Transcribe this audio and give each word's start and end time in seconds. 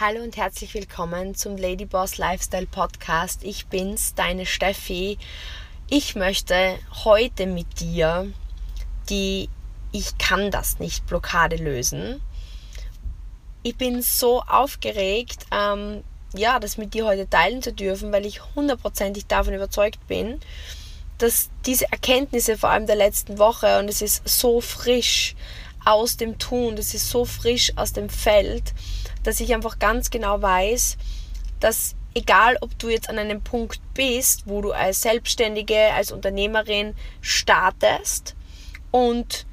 Hallo 0.00 0.24
und 0.24 0.36
herzlich 0.36 0.74
willkommen 0.74 1.36
zum 1.36 1.56
Ladyboss 1.56 2.18
Lifestyle 2.18 2.66
Podcast. 2.66 3.44
Ich 3.44 3.66
bin's, 3.66 4.12
deine 4.16 4.44
Steffi. 4.44 5.18
Ich 5.88 6.16
möchte 6.16 6.80
heute 7.04 7.46
mit 7.46 7.78
dir 7.78 8.28
die 9.08 9.48
Ich 9.92 10.18
kann 10.18 10.50
das 10.50 10.80
nicht 10.80 11.06
Blockade 11.06 11.54
lösen. 11.54 12.20
Ich 13.62 13.76
bin 13.76 14.02
so 14.02 14.40
aufgeregt, 14.40 15.46
ähm, 15.52 16.02
ja, 16.34 16.58
das 16.58 16.76
mit 16.76 16.92
dir 16.92 17.06
heute 17.06 17.30
teilen 17.30 17.62
zu 17.62 17.72
dürfen, 17.72 18.10
weil 18.10 18.26
ich 18.26 18.42
hundertprozentig 18.56 19.26
davon 19.26 19.54
überzeugt 19.54 20.04
bin, 20.08 20.40
dass 21.18 21.50
diese 21.66 21.92
Erkenntnisse 21.92 22.58
vor 22.58 22.70
allem 22.70 22.88
der 22.88 22.96
letzten 22.96 23.38
Woche 23.38 23.78
und 23.78 23.88
es 23.88 24.02
ist 24.02 24.28
so 24.28 24.60
frisch 24.60 25.36
aus 25.84 26.16
dem 26.16 26.38
Tun, 26.40 26.74
das 26.74 26.94
ist 26.94 27.08
so 27.10 27.24
frisch 27.24 27.72
aus 27.76 27.92
dem 27.92 28.08
Feld, 28.08 28.74
dass 29.24 29.40
ich 29.40 29.52
einfach 29.52 29.78
ganz 29.80 30.10
genau 30.10 30.40
weiß, 30.40 30.96
dass 31.58 31.96
egal 32.14 32.56
ob 32.60 32.78
du 32.78 32.88
jetzt 32.88 33.08
an 33.08 33.18
einem 33.18 33.42
Punkt 33.42 33.80
bist, 33.94 34.44
wo 34.46 34.62
du 34.62 34.72
als 34.72 35.02
Selbstständige, 35.02 35.92
als 35.92 36.12
Unternehmerin 36.12 36.94
startest 37.20 38.36
und 38.90 39.46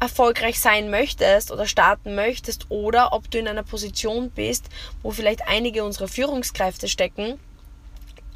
erfolgreich 0.00 0.58
sein 0.58 0.90
möchtest 0.90 1.52
oder 1.52 1.66
starten 1.66 2.14
möchtest 2.14 2.66
oder 2.70 3.12
ob 3.12 3.30
du 3.30 3.38
in 3.38 3.46
einer 3.46 3.62
Position 3.62 4.30
bist, 4.30 4.68
wo 5.02 5.10
vielleicht 5.10 5.46
einige 5.46 5.84
unserer 5.84 6.08
Führungskräfte 6.08 6.88
stecken, 6.88 7.38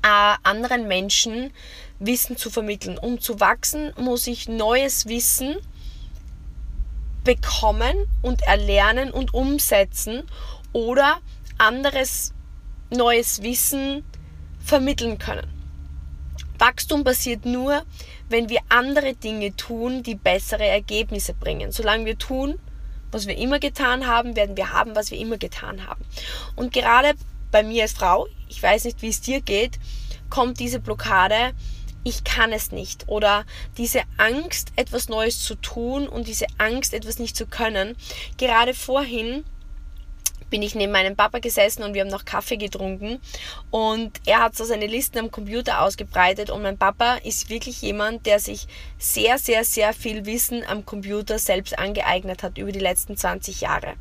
äh, 0.03 0.37
anderen 0.43 0.87
Menschen 0.87 1.51
Wissen 1.99 2.37
zu 2.37 2.51
vermitteln. 2.51 2.99
Um 2.99 3.19
zu 3.21 3.41
wachsen, 3.41 3.93
muss 3.97 4.27
ich 4.27 4.49
neues 4.49 5.07
Wissen 5.07 5.57
bekommen 7.25 8.07
und 8.21 8.43
erlernen 8.43 9.11
und 9.11 9.33
umsetzen 9.33 10.25
oder 10.75 11.21
anderes 11.57 12.35
neues 12.91 13.43
Wissen 13.43 14.05
vermitteln 14.63 15.17
können. 15.17 15.49
Wachstum 16.59 17.05
passiert 17.05 17.47
nur, 17.47 17.85
wenn 18.29 18.49
wir 18.49 18.61
andere 18.69 19.15
Dinge 19.15 19.57
tun, 19.57 20.03
die 20.03 20.15
bessere 20.15 20.67
Ergebnisse 20.67 21.33
bringen. 21.35 21.73
Solange 21.73 22.05
wir 22.05 22.19
tun, 22.19 22.59
was 23.11 23.27
wir 23.27 23.37
immer 23.37 23.59
getan 23.59 24.07
haben, 24.07 24.37
werden 24.37 24.57
wir 24.57 24.73
haben, 24.73 24.95
was 24.95 25.11
wir 25.11 25.19
immer 25.19 25.39
getan 25.39 25.87
haben. 25.87 26.05
Und 26.57 26.73
gerade 26.73 27.15
bei 27.51 27.63
mir 27.63 27.83
als 27.83 27.93
Frau, 27.93 28.27
ich 28.49 28.63
weiß 28.63 28.85
nicht, 28.85 29.03
wie 29.03 29.09
es 29.09 29.21
dir 29.21 29.41
geht, 29.41 29.79
kommt 30.31 30.59
diese 30.59 30.81
Blockade, 30.81 31.53
ich 32.03 32.25
kann 32.25 32.53
es 32.53 32.71
nicht 32.71 33.09
oder 33.09 33.45
diese 33.79 34.03
Angst, 34.19 34.73
etwas 34.77 35.09
Neues 35.09 35.43
zu 35.43 35.55
tun 35.55 36.07
und 36.07 36.29
diese 36.29 36.47
Angst, 36.59 36.93
etwas 36.93 37.19
nicht 37.19 37.37
zu 37.37 37.47
können. 37.47 37.97
Gerade 38.37 38.75
vorhin 38.75 39.45
bin 40.55 40.63
ich 40.63 40.77
neben 40.77 40.93
meinem 40.93 41.17
Papa 41.17 41.41
gesessen 41.41 41.83
und 41.83 41.95
wir 41.95 42.03
haben 42.03 42.11
noch 42.11 42.25
Kaffee 42.25 42.57
getrunken 42.57 43.19
und 43.73 44.13
er 44.25 44.39
hat 44.39 44.55
so 44.55 44.63
seine 44.63 44.87
Listen 44.87 45.19
am 45.19 45.33
Computer 45.33 45.83
ausgebreitet 45.83 46.49
und 46.49 46.63
mein 46.63 46.79
Papa 46.79 47.17
ist 47.25 47.51
wirklich 47.51 47.83
jemand, 47.83 48.25
der 48.25 48.39
sich 48.39 48.69
sehr, 48.97 49.39
sehr, 49.39 49.65
sehr 49.65 49.93
viel 49.93 50.27
Wissen 50.27 50.63
am 50.65 50.87
Computer 50.87 51.41
selbst 51.41 51.77
angeeignet 51.77 52.45
hat 52.45 52.57
über 52.57 52.71
die 52.71 52.79
letzten 52.79 53.17
20 53.17 53.63
Jahre. 53.63 53.95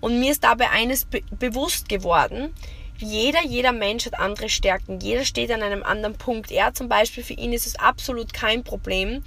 Und 0.00 0.20
mir 0.20 0.32
ist 0.32 0.44
dabei 0.44 0.68
eines 0.68 1.06
be 1.06 1.22
bewusst 1.30 1.88
geworden, 1.88 2.52
jeder, 2.98 3.44
jeder 3.44 3.72
Mensch 3.72 4.06
hat 4.06 4.18
andere 4.18 4.48
Stärken. 4.48 5.00
Jeder 5.00 5.24
steht 5.24 5.50
an 5.50 5.62
einem 5.62 5.82
anderen 5.82 6.16
Punkt. 6.16 6.50
Er 6.50 6.72
zum 6.72 6.88
Beispiel, 6.88 7.22
für 7.22 7.34
ihn 7.34 7.52
ist 7.52 7.66
es 7.66 7.76
absolut 7.76 8.32
kein 8.32 8.64
Problem, 8.64 9.22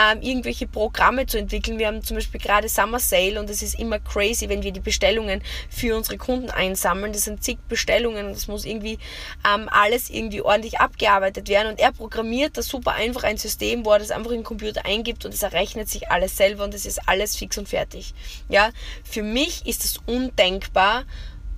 ähm, 0.00 0.22
irgendwelche 0.22 0.66
Programme 0.66 1.26
zu 1.26 1.38
entwickeln. 1.38 1.78
Wir 1.78 1.88
haben 1.88 2.02
zum 2.02 2.16
Beispiel 2.16 2.40
gerade 2.40 2.68
Summer 2.68 2.98
Sale 2.98 3.38
und 3.38 3.50
es 3.50 3.62
ist 3.62 3.78
immer 3.78 3.98
crazy, 3.98 4.48
wenn 4.48 4.62
wir 4.62 4.72
die 4.72 4.80
Bestellungen 4.80 5.42
für 5.68 5.96
unsere 5.96 6.16
Kunden 6.16 6.50
einsammeln. 6.50 7.12
Das 7.12 7.24
sind 7.24 7.42
zig 7.44 7.58
Bestellungen 7.68 8.26
und 8.26 8.32
es 8.32 8.48
muss 8.48 8.64
irgendwie 8.64 8.98
ähm, 9.46 9.68
alles 9.70 10.08
irgendwie 10.08 10.40
ordentlich 10.40 10.80
abgearbeitet 10.80 11.48
werden. 11.48 11.72
Und 11.72 11.80
er 11.80 11.92
programmiert 11.92 12.56
da 12.56 12.62
super 12.62 12.92
einfach 12.92 13.24
ein 13.24 13.36
System, 13.36 13.84
wo 13.84 13.92
er 13.92 13.98
das 13.98 14.10
einfach 14.10 14.30
in 14.30 14.38
den 14.38 14.44
Computer 14.44 14.86
eingibt 14.86 15.24
und 15.24 15.34
es 15.34 15.42
errechnet 15.42 15.88
sich 15.88 16.10
alles 16.10 16.36
selber 16.36 16.64
und 16.64 16.74
es 16.74 16.86
ist 16.86 17.06
alles 17.06 17.36
fix 17.36 17.58
und 17.58 17.68
fertig. 17.68 18.14
Ja, 18.48 18.70
für 19.04 19.22
mich 19.22 19.66
ist 19.66 19.84
es 19.84 19.98
undenkbar, 20.06 21.04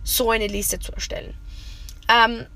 so 0.05 0.31
eine 0.31 0.49
Liste 0.49 0.81
zu 0.81 0.93
erstellen 0.93 1.35
ähm, 2.13 2.47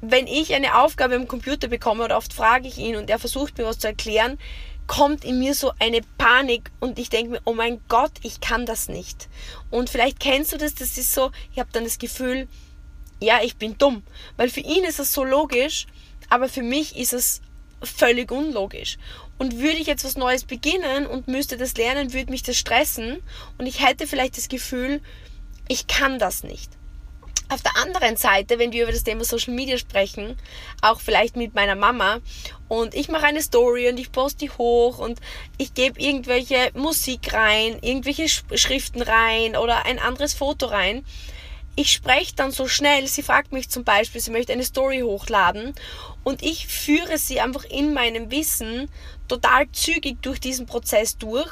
wenn 0.00 0.26
ich 0.26 0.54
eine 0.54 0.80
Aufgabe 0.80 1.14
im 1.14 1.28
Computer 1.28 1.68
bekomme 1.68 2.04
oder 2.04 2.16
oft 2.16 2.32
frage 2.32 2.68
ich 2.68 2.78
ihn 2.78 2.96
und 2.96 3.10
er 3.10 3.18
versucht 3.18 3.58
mir 3.58 3.64
was 3.64 3.78
zu 3.78 3.88
erklären, 3.88 4.38
kommt 4.86 5.24
in 5.24 5.38
mir 5.38 5.54
so 5.54 5.72
eine 5.78 6.00
Panik 6.16 6.70
und 6.80 6.98
ich 6.98 7.10
denke 7.10 7.32
mir, 7.32 7.40
oh 7.44 7.52
mein 7.52 7.80
Gott, 7.88 8.12
ich 8.22 8.40
kann 8.40 8.64
das 8.64 8.88
nicht. 8.88 9.28
Und 9.70 9.90
vielleicht 9.90 10.18
kennst 10.18 10.52
du 10.52 10.56
das, 10.56 10.74
das 10.74 10.96
ist 10.96 11.12
so, 11.12 11.30
ich 11.52 11.58
habe 11.58 11.68
dann 11.72 11.84
das 11.84 11.98
Gefühl, 11.98 12.48
ja, 13.20 13.40
ich 13.42 13.56
bin 13.56 13.76
dumm. 13.76 14.02
Weil 14.36 14.48
für 14.48 14.60
ihn 14.60 14.84
ist 14.84 14.98
es 14.98 15.12
so 15.12 15.24
logisch, 15.24 15.86
aber 16.30 16.48
für 16.48 16.62
mich 16.62 16.96
ist 16.96 17.12
es 17.12 17.42
völlig 17.82 18.30
unlogisch. 18.30 18.96
Und 19.36 19.58
würde 19.58 19.78
ich 19.78 19.86
jetzt 19.86 20.04
was 20.04 20.16
Neues 20.16 20.44
beginnen 20.44 21.06
und 21.06 21.28
müsste 21.28 21.56
das 21.58 21.76
lernen, 21.76 22.12
würde 22.12 22.30
mich 22.30 22.42
das 22.42 22.56
stressen 22.56 23.22
und 23.58 23.66
ich 23.66 23.84
hätte 23.84 24.06
vielleicht 24.06 24.36
das 24.36 24.48
Gefühl, 24.48 25.00
ich 25.68 25.86
kann 25.86 26.18
das 26.18 26.42
nicht. 26.44 26.70
Auf 27.50 27.62
der 27.62 27.76
anderen 27.78 28.18
Seite, 28.18 28.58
wenn 28.58 28.72
wir 28.72 28.82
über 28.82 28.92
das 28.92 29.04
Thema 29.04 29.24
Social 29.24 29.54
Media 29.54 29.78
sprechen, 29.78 30.36
auch 30.82 31.00
vielleicht 31.00 31.34
mit 31.34 31.54
meiner 31.54 31.76
Mama 31.76 32.18
und 32.68 32.94
ich 32.94 33.08
mache 33.08 33.24
eine 33.24 33.40
Story 33.40 33.88
und 33.88 33.98
ich 33.98 34.12
poste 34.12 34.40
die 34.40 34.50
hoch 34.50 34.98
und 34.98 35.18
ich 35.56 35.72
gebe 35.72 35.98
irgendwelche 35.98 36.70
Musik 36.74 37.32
rein, 37.32 37.78
irgendwelche 37.80 38.28
Schriften 38.28 39.00
rein 39.00 39.56
oder 39.56 39.86
ein 39.86 39.98
anderes 39.98 40.34
Foto 40.34 40.66
rein. 40.66 41.06
Ich 41.74 41.90
spreche 41.90 42.34
dann 42.34 42.50
so 42.50 42.68
schnell, 42.68 43.06
sie 43.06 43.22
fragt 43.22 43.52
mich 43.52 43.70
zum 43.70 43.82
Beispiel, 43.82 44.20
sie 44.20 44.32
möchte 44.32 44.52
eine 44.52 44.64
Story 44.64 45.00
hochladen 45.00 45.74
und 46.24 46.42
ich 46.42 46.66
führe 46.66 47.16
sie 47.16 47.40
einfach 47.40 47.64
in 47.64 47.94
meinem 47.94 48.30
Wissen 48.30 48.90
total 49.26 49.70
zügig 49.72 50.20
durch 50.20 50.38
diesen 50.38 50.66
Prozess 50.66 51.16
durch 51.16 51.50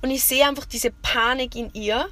und 0.00 0.10
ich 0.10 0.24
sehe 0.24 0.46
einfach 0.46 0.64
diese 0.66 0.92
Panik 0.92 1.56
in 1.56 1.74
ihr 1.74 2.08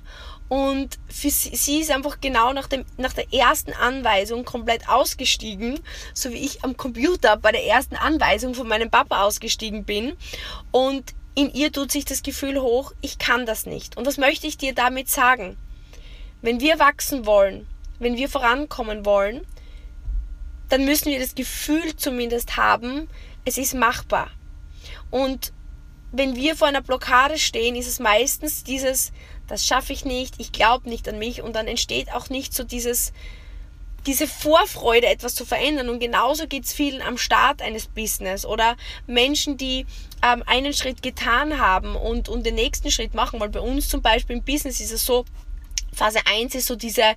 und 0.54 1.00
für 1.08 1.30
sie, 1.30 1.56
sie 1.56 1.80
ist 1.80 1.90
einfach 1.90 2.20
genau 2.20 2.52
nach, 2.52 2.68
dem, 2.68 2.84
nach 2.96 3.12
der 3.12 3.34
ersten 3.34 3.72
Anweisung 3.72 4.44
komplett 4.44 4.88
ausgestiegen, 4.88 5.80
so 6.12 6.30
wie 6.30 6.44
ich 6.44 6.62
am 6.62 6.76
Computer 6.76 7.36
bei 7.36 7.50
der 7.50 7.66
ersten 7.66 7.96
Anweisung 7.96 8.54
von 8.54 8.68
meinem 8.68 8.88
Papa 8.88 9.24
ausgestiegen 9.24 9.82
bin. 9.82 10.16
Und 10.70 11.12
in 11.34 11.52
ihr 11.52 11.72
tut 11.72 11.90
sich 11.90 12.04
das 12.04 12.22
Gefühl 12.22 12.60
hoch, 12.60 12.92
ich 13.00 13.18
kann 13.18 13.46
das 13.46 13.66
nicht. 13.66 13.96
Und 13.96 14.06
was 14.06 14.16
möchte 14.16 14.46
ich 14.46 14.56
dir 14.56 14.72
damit 14.72 15.08
sagen? 15.08 15.56
Wenn 16.40 16.60
wir 16.60 16.78
wachsen 16.78 17.26
wollen, 17.26 17.66
wenn 17.98 18.16
wir 18.16 18.28
vorankommen 18.28 19.04
wollen, 19.04 19.44
dann 20.68 20.84
müssen 20.84 21.10
wir 21.10 21.18
das 21.18 21.34
Gefühl 21.34 21.96
zumindest 21.96 22.56
haben, 22.56 23.08
es 23.44 23.58
ist 23.58 23.74
machbar. 23.74 24.30
Und 25.10 25.52
wenn 26.12 26.36
wir 26.36 26.54
vor 26.54 26.68
einer 26.68 26.80
Blockade 26.80 27.38
stehen, 27.38 27.74
ist 27.74 27.88
es 27.88 27.98
meistens 27.98 28.62
dieses, 28.62 29.10
das 29.48 29.66
schaffe 29.66 29.92
ich 29.92 30.04
nicht, 30.04 30.34
ich 30.38 30.52
glaube 30.52 30.88
nicht 30.88 31.08
an 31.08 31.18
mich 31.18 31.42
und 31.42 31.54
dann 31.54 31.66
entsteht 31.66 32.12
auch 32.12 32.28
nicht 32.30 32.54
so 32.54 32.64
dieses, 32.64 33.12
diese 34.06 34.26
Vorfreude, 34.26 35.06
etwas 35.06 35.34
zu 35.34 35.44
verändern. 35.44 35.88
Und 35.88 36.00
genauso 36.00 36.46
geht 36.46 36.64
es 36.64 36.72
vielen 36.72 37.02
am 37.02 37.18
Start 37.18 37.62
eines 37.62 37.86
Business 37.86 38.44
oder 38.44 38.76
Menschen, 39.06 39.56
die 39.56 39.86
ähm, 40.22 40.42
einen 40.46 40.72
Schritt 40.72 41.02
getan 41.02 41.58
haben 41.58 41.96
und, 41.96 42.28
und 42.28 42.44
den 42.44 42.54
nächsten 42.54 42.90
Schritt 42.90 43.14
machen. 43.14 43.40
Weil 43.40 43.50
bei 43.50 43.60
uns 43.60 43.88
zum 43.88 44.02
Beispiel 44.02 44.36
im 44.36 44.42
Business 44.42 44.80
ist 44.80 44.92
es 44.92 45.04
so, 45.04 45.24
Phase 45.94 46.20
1 46.26 46.54
ist 46.54 46.66
so 46.66 46.76
diese 46.76 47.14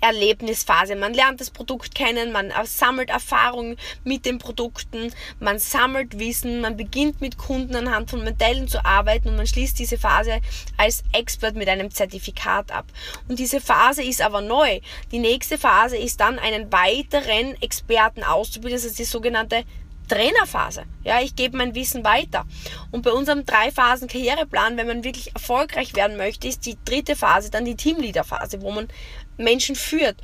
Erlebnisphase. 0.00 0.96
Man 0.96 1.14
lernt 1.14 1.40
das 1.40 1.50
Produkt 1.50 1.94
kennen, 1.94 2.32
man 2.32 2.52
sammelt 2.64 3.10
Erfahrung 3.10 3.76
mit 4.04 4.26
den 4.26 4.38
Produkten, 4.38 5.12
man 5.40 5.58
sammelt 5.58 6.18
Wissen, 6.18 6.60
man 6.60 6.76
beginnt 6.76 7.20
mit 7.20 7.38
Kunden 7.38 7.74
anhand 7.76 8.10
von 8.10 8.24
Modellen 8.24 8.68
zu 8.68 8.84
arbeiten 8.84 9.28
und 9.28 9.36
man 9.36 9.46
schließt 9.46 9.78
diese 9.78 9.98
Phase 9.98 10.40
als 10.76 11.02
Expert 11.12 11.56
mit 11.56 11.68
einem 11.68 11.90
Zertifikat 11.90 12.70
ab. 12.70 12.86
Und 13.28 13.38
diese 13.38 13.60
Phase 13.60 14.02
ist 14.02 14.20
aber 14.20 14.40
neu. 14.40 14.80
Die 15.12 15.18
nächste 15.18 15.58
Phase 15.58 15.96
ist 15.96 16.20
dann 16.20 16.38
einen 16.38 16.72
weiteren 16.72 17.60
Experten 17.62 18.22
auszubilden, 18.22 18.76
das 18.78 18.84
ist 18.84 18.98
die 18.98 19.04
sogenannte 19.04 19.64
Trainerphase. 20.08 20.84
Ja, 21.04 21.20
ich 21.20 21.36
gebe 21.36 21.56
mein 21.56 21.74
Wissen 21.74 22.04
weiter. 22.04 22.44
Und 22.90 23.02
bei 23.02 23.12
unserem 23.12 23.44
drei 23.44 23.70
Phasen 23.70 24.08
Karriereplan, 24.08 24.76
wenn 24.76 24.86
man 24.86 25.04
wirklich 25.04 25.34
erfolgreich 25.34 25.94
werden 25.94 26.16
möchte, 26.16 26.48
ist 26.48 26.66
die 26.66 26.76
dritte 26.84 27.16
Phase 27.16 27.50
dann 27.50 27.64
die 27.64 27.76
Teamleader-Phase, 27.76 28.62
wo 28.62 28.70
man 28.70 28.88
Menschen 29.36 29.76
führt. 29.76 30.16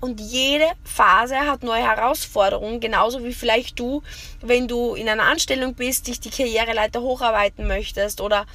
Und 0.00 0.20
jede 0.20 0.66
Phase 0.82 1.38
hat 1.38 1.62
neue 1.62 1.84
Herausforderungen, 1.84 2.80
genauso 2.80 3.24
wie 3.24 3.32
vielleicht 3.32 3.78
du, 3.78 4.02
wenn 4.40 4.66
du 4.66 4.94
in 4.94 5.08
einer 5.08 5.24
Anstellung 5.24 5.74
bist, 5.74 6.08
dich 6.08 6.18
die 6.18 6.30
Karriereleiter 6.30 7.00
hocharbeiten 7.00 7.68
möchtest 7.68 8.20
oder 8.20 8.46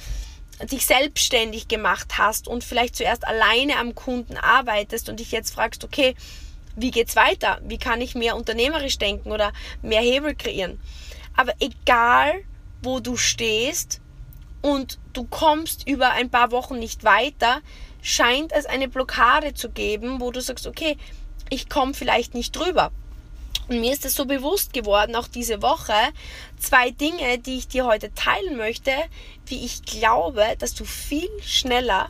dich 0.70 0.84
selbstständig 0.84 1.68
gemacht 1.68 2.18
hast 2.18 2.48
und 2.48 2.64
vielleicht 2.64 2.96
zuerst 2.96 3.26
alleine 3.26 3.76
am 3.78 3.94
Kunden 3.94 4.36
arbeitest 4.36 5.08
und 5.08 5.20
dich 5.20 5.30
jetzt 5.30 5.54
fragst, 5.54 5.84
okay, 5.84 6.14
wie 6.78 6.90
geht's 6.90 7.16
weiter? 7.16 7.60
Wie 7.64 7.78
kann 7.78 8.00
ich 8.00 8.14
mehr 8.14 8.36
unternehmerisch 8.36 8.98
denken 8.98 9.32
oder 9.32 9.52
mehr 9.82 10.00
Hebel 10.00 10.34
kreieren? 10.34 10.80
Aber 11.36 11.52
egal, 11.60 12.44
wo 12.82 13.00
du 13.00 13.16
stehst 13.16 14.00
und 14.62 14.98
du 15.12 15.24
kommst 15.24 15.88
über 15.88 16.10
ein 16.10 16.30
paar 16.30 16.50
Wochen 16.50 16.78
nicht 16.78 17.04
weiter, 17.04 17.60
scheint 18.02 18.52
es 18.52 18.66
eine 18.66 18.88
Blockade 18.88 19.54
zu 19.54 19.70
geben, 19.70 20.20
wo 20.20 20.30
du 20.30 20.40
sagst, 20.40 20.66
okay, 20.66 20.96
ich 21.50 21.68
komme 21.68 21.94
vielleicht 21.94 22.34
nicht 22.34 22.54
drüber. 22.54 22.92
Und 23.68 23.80
mir 23.80 23.92
ist 23.92 24.04
es 24.04 24.14
so 24.14 24.24
bewusst 24.24 24.72
geworden, 24.72 25.14
auch 25.14 25.28
diese 25.28 25.60
Woche, 25.60 25.92
zwei 26.58 26.90
Dinge, 26.90 27.38
die 27.38 27.58
ich 27.58 27.68
dir 27.68 27.84
heute 27.84 28.14
teilen 28.14 28.56
möchte, 28.56 28.92
wie 29.46 29.64
ich 29.64 29.82
glaube, 29.82 30.44
dass 30.58 30.74
du 30.74 30.84
viel 30.84 31.28
schneller 31.42 32.08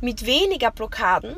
mit 0.00 0.26
weniger 0.26 0.70
Blockaden 0.70 1.36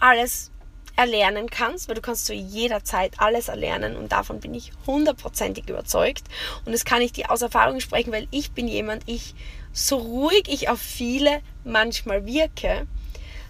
alles 0.00 0.50
erlernen 0.96 1.50
kannst, 1.50 1.88
weil 1.88 1.96
du 1.96 2.00
kannst 2.00 2.26
zu 2.26 2.34
jeder 2.34 2.84
Zeit 2.84 3.14
alles 3.18 3.48
erlernen 3.48 3.96
und 3.96 4.12
davon 4.12 4.40
bin 4.40 4.54
ich 4.54 4.72
hundertprozentig 4.86 5.68
überzeugt 5.68 6.24
und 6.64 6.72
das 6.72 6.84
kann 6.84 7.02
ich 7.02 7.12
dir 7.12 7.30
aus 7.30 7.42
Erfahrung 7.42 7.80
sprechen, 7.80 8.12
weil 8.12 8.28
ich 8.30 8.52
bin 8.52 8.68
jemand, 8.68 9.02
ich 9.06 9.34
so 9.72 9.96
ruhig 9.96 10.44
ich 10.48 10.68
auf 10.68 10.80
viele 10.80 11.40
manchmal 11.64 12.26
wirke, 12.26 12.86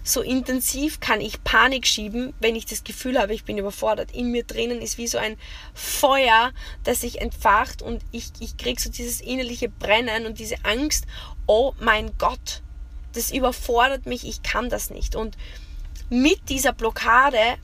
so 0.07 0.21
intensiv 0.21 0.99
kann 0.99 1.19
ich 1.19 1.43
Panik 1.43 1.87
schieben, 1.87 2.33
wenn 2.39 2.55
ich 2.55 2.67
das 2.67 2.83
Gefühl 2.83 3.19
habe, 3.19 3.33
ich 3.33 3.43
bin 3.43 3.57
überfordert. 3.57 4.11
In 4.11 4.29
mir 4.29 4.43
drinnen 4.43 4.79
ist 4.79 4.99
wie 4.99 5.07
so 5.07 5.17
ein 5.17 5.35
Feuer, 5.73 6.51
das 6.83 7.01
sich 7.01 7.21
entfacht 7.21 7.81
und 7.81 8.03
ich, 8.11 8.27
ich 8.39 8.55
kriege 8.55 8.79
so 8.79 8.91
dieses 8.91 9.19
innerliche 9.19 9.67
Brennen 9.67 10.27
und 10.27 10.37
diese 10.37 10.63
Angst, 10.63 11.05
oh 11.47 11.73
mein 11.79 12.11
Gott, 12.19 12.61
das 13.13 13.31
überfordert 13.31 14.05
mich, 14.05 14.27
ich 14.27 14.43
kann 14.43 14.69
das 14.69 14.91
nicht. 14.91 15.15
Und 15.15 15.37
mit 16.09 16.49
dieser 16.49 16.73
Blockade 16.73 17.57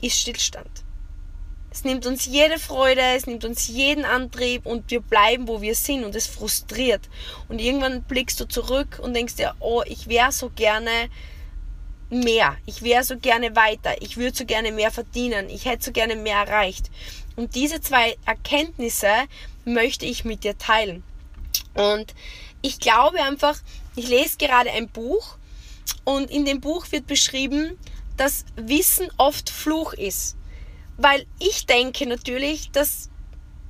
ist 0.00 0.18
Stillstand. 0.18 0.70
Es 1.70 1.84
nimmt 1.84 2.06
uns 2.06 2.24
jede 2.24 2.58
Freude, 2.58 3.02
es 3.16 3.26
nimmt 3.26 3.44
uns 3.44 3.68
jeden 3.68 4.06
Antrieb 4.06 4.64
und 4.64 4.90
wir 4.90 5.00
bleiben, 5.00 5.46
wo 5.46 5.60
wir 5.60 5.74
sind 5.74 6.04
und 6.04 6.14
es 6.16 6.26
frustriert. 6.26 7.02
Und 7.48 7.60
irgendwann 7.60 8.02
blickst 8.02 8.40
du 8.40 8.48
zurück 8.48 8.98
und 9.02 9.12
denkst 9.14 9.36
dir, 9.36 9.54
oh, 9.60 9.82
ich 9.84 10.08
wäre 10.08 10.32
so 10.32 10.48
gerne 10.48 11.10
mehr, 12.08 12.56
ich 12.64 12.82
wäre 12.82 13.04
so 13.04 13.18
gerne 13.18 13.56
weiter, 13.56 14.00
ich 14.00 14.16
würde 14.16 14.36
so 14.36 14.46
gerne 14.46 14.72
mehr 14.72 14.90
verdienen, 14.90 15.50
ich 15.50 15.66
hätte 15.66 15.84
so 15.84 15.92
gerne 15.92 16.16
mehr 16.16 16.38
erreicht. 16.38 16.90
Und 17.36 17.54
diese 17.54 17.80
zwei 17.82 18.16
Erkenntnisse 18.24 19.12
möchte 19.66 20.06
ich 20.06 20.24
mit 20.24 20.44
dir 20.44 20.56
teilen. 20.56 21.02
Und 21.74 22.14
ich 22.62 22.80
glaube 22.80 23.22
einfach, 23.22 23.60
ich 23.96 24.08
lese 24.08 24.38
gerade 24.38 24.70
ein 24.70 24.88
Buch 24.88 25.35
und 26.04 26.30
in 26.30 26.44
dem 26.44 26.60
Buch 26.60 26.86
wird 26.90 27.06
beschrieben, 27.06 27.78
dass 28.16 28.44
Wissen 28.56 29.08
oft 29.16 29.50
Fluch 29.50 29.92
ist. 29.92 30.36
Weil 30.96 31.26
ich 31.38 31.66
denke 31.66 32.06
natürlich, 32.06 32.70
dass 32.70 33.10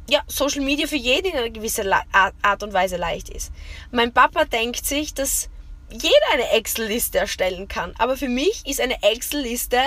ja, 0.08 0.22
Social 0.28 0.62
Media 0.62 0.86
für 0.86 0.96
jeden 0.96 1.32
in 1.32 1.36
einer 1.36 1.50
gewissen 1.50 1.92
Art 2.12 2.62
und 2.62 2.72
Weise 2.72 2.96
leicht 2.96 3.28
ist. 3.28 3.52
Mein 3.90 4.12
Papa 4.12 4.44
denkt 4.44 4.86
sich, 4.86 5.14
dass 5.14 5.48
jeder 5.90 6.32
eine 6.32 6.50
Excel-Liste 6.50 7.18
erstellen 7.18 7.68
kann. 7.68 7.94
Aber 7.98 8.16
für 8.16 8.28
mich 8.28 8.62
ist 8.66 8.80
eine 8.80 9.02
Excel-Liste 9.02 9.80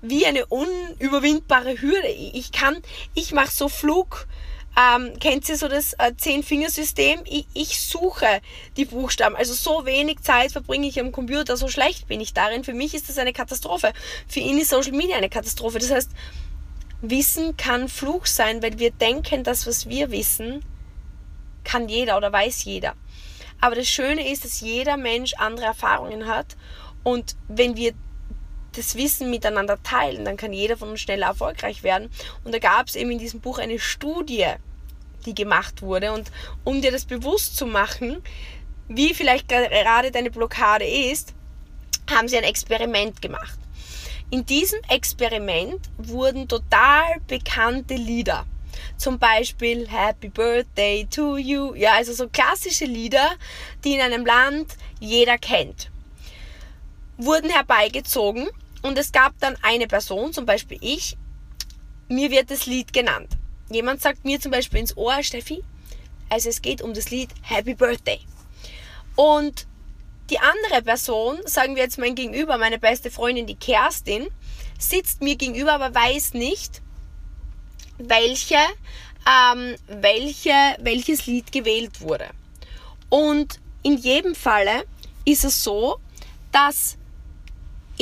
wie 0.00 0.26
eine 0.26 0.46
unüberwindbare 0.46 1.80
Hürde. 1.80 2.08
Ich 2.08 2.52
kann, 2.52 2.82
ich 3.14 3.32
mache 3.32 3.50
so 3.50 3.68
Flug, 3.68 4.26
ähm, 4.76 5.18
kennt 5.20 5.48
ihr 5.48 5.56
so 5.58 5.68
das 5.68 5.92
äh, 5.94 6.14
Zehn-Fingersystem? 6.16 7.20
Ich, 7.24 7.46
ich 7.52 7.80
suche 7.80 8.40
die 8.76 8.86
Buchstaben. 8.86 9.36
Also 9.36 9.52
so 9.52 9.84
wenig 9.84 10.22
Zeit 10.22 10.52
verbringe 10.52 10.86
ich 10.86 10.98
am 10.98 11.12
Computer, 11.12 11.56
so 11.56 11.68
schlecht 11.68 12.08
bin 12.08 12.20
ich 12.20 12.32
darin. 12.32 12.64
Für 12.64 12.72
mich 12.72 12.94
ist 12.94 13.08
das 13.08 13.18
eine 13.18 13.32
Katastrophe. 13.32 13.92
Für 14.28 14.40
ihn 14.40 14.58
ist 14.58 14.70
Social 14.70 14.92
Media 14.92 15.16
eine 15.16 15.28
Katastrophe. 15.28 15.78
Das 15.78 15.90
heißt, 15.90 16.10
Wissen 17.02 17.56
kann 17.56 17.88
Fluch 17.88 18.26
sein, 18.26 18.62
weil 18.62 18.78
wir 18.78 18.92
denken, 18.92 19.42
das, 19.42 19.66
was 19.66 19.88
wir 19.88 20.12
wissen, 20.12 20.64
kann 21.64 21.88
jeder 21.88 22.16
oder 22.16 22.32
weiß 22.32 22.64
jeder. 22.64 22.94
Aber 23.60 23.74
das 23.74 23.88
Schöne 23.88 24.30
ist, 24.30 24.44
dass 24.44 24.60
jeder 24.60 24.96
Mensch 24.96 25.34
andere 25.34 25.66
Erfahrungen 25.66 26.26
hat. 26.26 26.56
Und 27.02 27.36
wenn 27.48 27.76
wir 27.76 27.92
das 28.72 28.96
Wissen 28.96 29.30
miteinander 29.30 29.82
teilen, 29.82 30.24
dann 30.24 30.36
kann 30.36 30.52
jeder 30.52 30.76
von 30.76 30.90
uns 30.90 31.00
schneller 31.00 31.26
erfolgreich 31.26 31.82
werden. 31.82 32.10
Und 32.44 32.54
da 32.54 32.58
gab 32.58 32.88
es 32.88 32.96
eben 32.96 33.10
in 33.10 33.18
diesem 33.18 33.40
Buch 33.40 33.58
eine 33.58 33.78
Studie, 33.78 34.46
die 35.26 35.34
gemacht 35.34 35.82
wurde. 35.82 36.12
Und 36.12 36.30
um 36.64 36.80
dir 36.80 36.90
das 36.90 37.04
bewusst 37.04 37.56
zu 37.56 37.66
machen, 37.66 38.22
wie 38.88 39.14
vielleicht 39.14 39.48
gerade 39.48 40.10
deine 40.10 40.30
Blockade 40.30 40.86
ist, 40.86 41.34
haben 42.10 42.28
sie 42.28 42.36
ein 42.36 42.44
Experiment 42.44 43.22
gemacht. 43.22 43.58
In 44.30 44.46
diesem 44.46 44.80
Experiment 44.88 45.90
wurden 45.98 46.48
total 46.48 47.20
bekannte 47.26 47.94
Lieder, 47.94 48.46
zum 48.96 49.18
Beispiel 49.18 49.86
Happy 49.88 50.30
Birthday 50.30 51.06
to 51.10 51.36
You, 51.36 51.74
ja, 51.74 51.92
also 51.92 52.14
so 52.14 52.28
klassische 52.28 52.86
Lieder, 52.86 53.32
die 53.84 53.92
in 53.94 54.00
einem 54.00 54.24
Land 54.24 54.76
jeder 55.00 55.36
kennt, 55.36 55.90
wurden 57.18 57.50
herbeigezogen 57.50 58.48
und 58.82 58.98
es 58.98 59.12
gab 59.12 59.38
dann 59.40 59.56
eine 59.62 59.86
Person, 59.86 60.32
zum 60.32 60.46
Beispiel 60.46 60.78
ich, 60.80 61.16
mir 62.08 62.30
wird 62.30 62.50
das 62.50 62.66
Lied 62.66 62.92
genannt. 62.92 63.30
Jemand 63.70 64.02
sagt 64.02 64.24
mir 64.24 64.40
zum 64.40 64.52
Beispiel 64.52 64.80
ins 64.80 64.96
Ohr, 64.96 65.22
Steffi, 65.22 65.62
also 66.28 66.48
es 66.48 66.60
geht 66.60 66.82
um 66.82 66.92
das 66.94 67.10
Lied 67.10 67.30
Happy 67.42 67.74
Birthday. 67.74 68.20
Und 69.16 69.66
die 70.30 70.38
andere 70.38 70.82
Person, 70.82 71.38
sagen 71.44 71.76
wir 71.76 71.82
jetzt 71.82 71.98
mein 71.98 72.14
Gegenüber, 72.14 72.58
meine 72.58 72.78
beste 72.78 73.10
Freundin, 73.10 73.46
die 73.46 73.54
Kerstin, 73.54 74.28
sitzt 74.78 75.22
mir 75.22 75.36
gegenüber, 75.36 75.74
aber 75.74 75.94
weiß 75.94 76.34
nicht, 76.34 76.82
welche, 77.98 78.56
ähm, 79.26 79.76
welche, 79.86 80.54
welches 80.80 81.26
Lied 81.26 81.52
gewählt 81.52 82.00
wurde. 82.00 82.28
Und 83.08 83.60
in 83.82 83.96
jedem 83.96 84.34
Falle 84.34 84.84
ist 85.24 85.44
es 85.44 85.62
so, 85.62 85.98
dass 86.50 86.96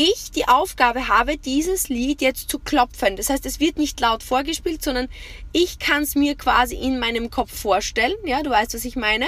ich 0.01 0.31
die 0.31 0.49
Aufgabe 0.49 1.09
habe, 1.09 1.37
dieses 1.37 1.91
Lied 1.91 2.23
jetzt 2.23 2.51
zu 2.51 2.59
klopfen. 2.59 3.17
Das 3.17 3.29
heißt, 3.29 3.45
es 3.45 3.61
wird 3.61 3.77
nicht 3.77 4.01
laut 4.01 4.23
vorgespielt, 4.23 4.83
sondern 4.83 5.09
ich 5.53 5.79
kann 5.79 6.03
es 6.03 6.15
mir 6.15 6.37
quasi 6.37 6.75
in 6.75 6.99
meinem 6.99 7.31
Kopf 7.31 7.55
vorstellen. 7.55 8.15
Ja, 8.25 8.43
du 8.43 8.49
weißt, 8.49 8.73
was 8.73 8.87
ich 8.87 8.97
meine. 8.97 9.27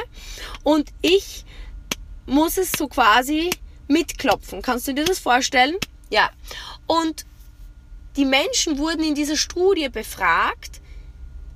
Und 0.62 0.88
ich 1.02 1.44
muss 2.24 2.56
es 2.56 2.72
so 2.72 2.88
quasi 2.88 3.50
mitklopfen. 3.86 4.62
Kannst 4.62 4.88
du 4.88 4.94
dir 4.94 5.04
das 5.04 5.18
vorstellen? 5.18 5.76
Ja. 6.08 6.30
Und 6.86 7.26
die 8.16 8.24
Menschen 8.24 8.78
wurden 8.78 9.04
in 9.04 9.14
dieser 9.14 9.36
Studie 9.36 9.90
befragt, 9.90 10.80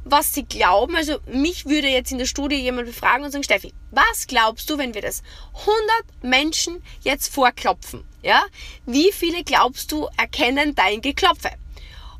was 0.08 0.32
sie 0.32 0.44
glauben. 0.44 0.94
Also 0.97 1.19
mich 1.26 1.67
würde 1.67 1.88
jetzt 1.88 2.12
in 2.12 2.19
der 2.19 2.26
Studie 2.26 2.56
jemand 2.56 2.87
befragen 2.87 3.25
und 3.25 3.32
sagen, 3.32 3.43
Steffi, 3.43 3.75
was 3.91 4.26
glaubst 4.26 4.70
du, 4.70 4.79
wenn 4.79 4.94
wir 4.94 5.03
das 5.03 5.23
100 5.53 6.23
Menschen 6.23 6.82
jetzt 7.03 7.32
vorklopfen? 7.35 8.05
Ja? 8.23 8.44
Wie 8.87 9.11
viele 9.12 9.43
glaubst 9.43 9.93
du 9.93 10.08
erkennen 10.17 10.75
dein 10.75 11.03
Geklopfe? 11.03 11.51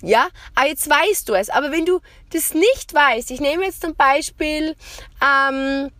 Ja, 0.01 0.29
aber 0.55 0.69
jetzt 0.69 0.89
weißt 0.89 1.29
du 1.29 1.35
es. 1.35 1.51
Aber 1.51 1.71
wenn 1.71 1.85
du 1.85 1.99
das 2.31 2.55
nicht 2.55 2.95
weißt, 2.95 3.29
ich 3.29 3.39
nehme 3.39 3.65
jetzt 3.65 3.81
zum 3.81 3.93
Beispiel 3.93 4.75
ähm, 5.21 5.91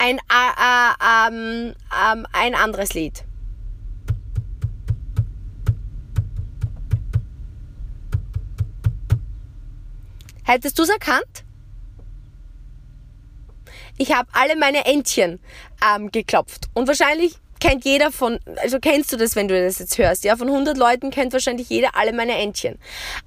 ein, 0.00 0.18
äh, 0.18 1.30
äh, 1.30 1.74
ähm, 2.12 2.26
ein 2.32 2.54
anderes 2.54 2.94
Lied. 2.94 3.24
Hättest 10.44 10.78
du 10.78 10.82
es 10.82 10.88
erkannt? 10.88 11.44
Ich 13.98 14.14
habe 14.14 14.28
alle 14.32 14.56
meine 14.56 14.86
Entchen 14.86 15.38
ähm, 15.86 16.10
geklopft. 16.10 16.68
Und 16.72 16.88
wahrscheinlich 16.88 17.34
kennt 17.60 17.84
jeder 17.84 18.10
von, 18.10 18.40
also 18.56 18.80
kennst 18.80 19.12
du 19.12 19.18
das, 19.18 19.36
wenn 19.36 19.48
du 19.48 19.62
das 19.62 19.78
jetzt 19.78 19.98
hörst, 19.98 20.24
ja, 20.24 20.34
von 20.36 20.48
100 20.48 20.78
Leuten 20.78 21.10
kennt 21.10 21.34
wahrscheinlich 21.34 21.68
jeder 21.68 21.94
alle 21.94 22.14
meine 22.14 22.36
Entchen. 22.36 22.78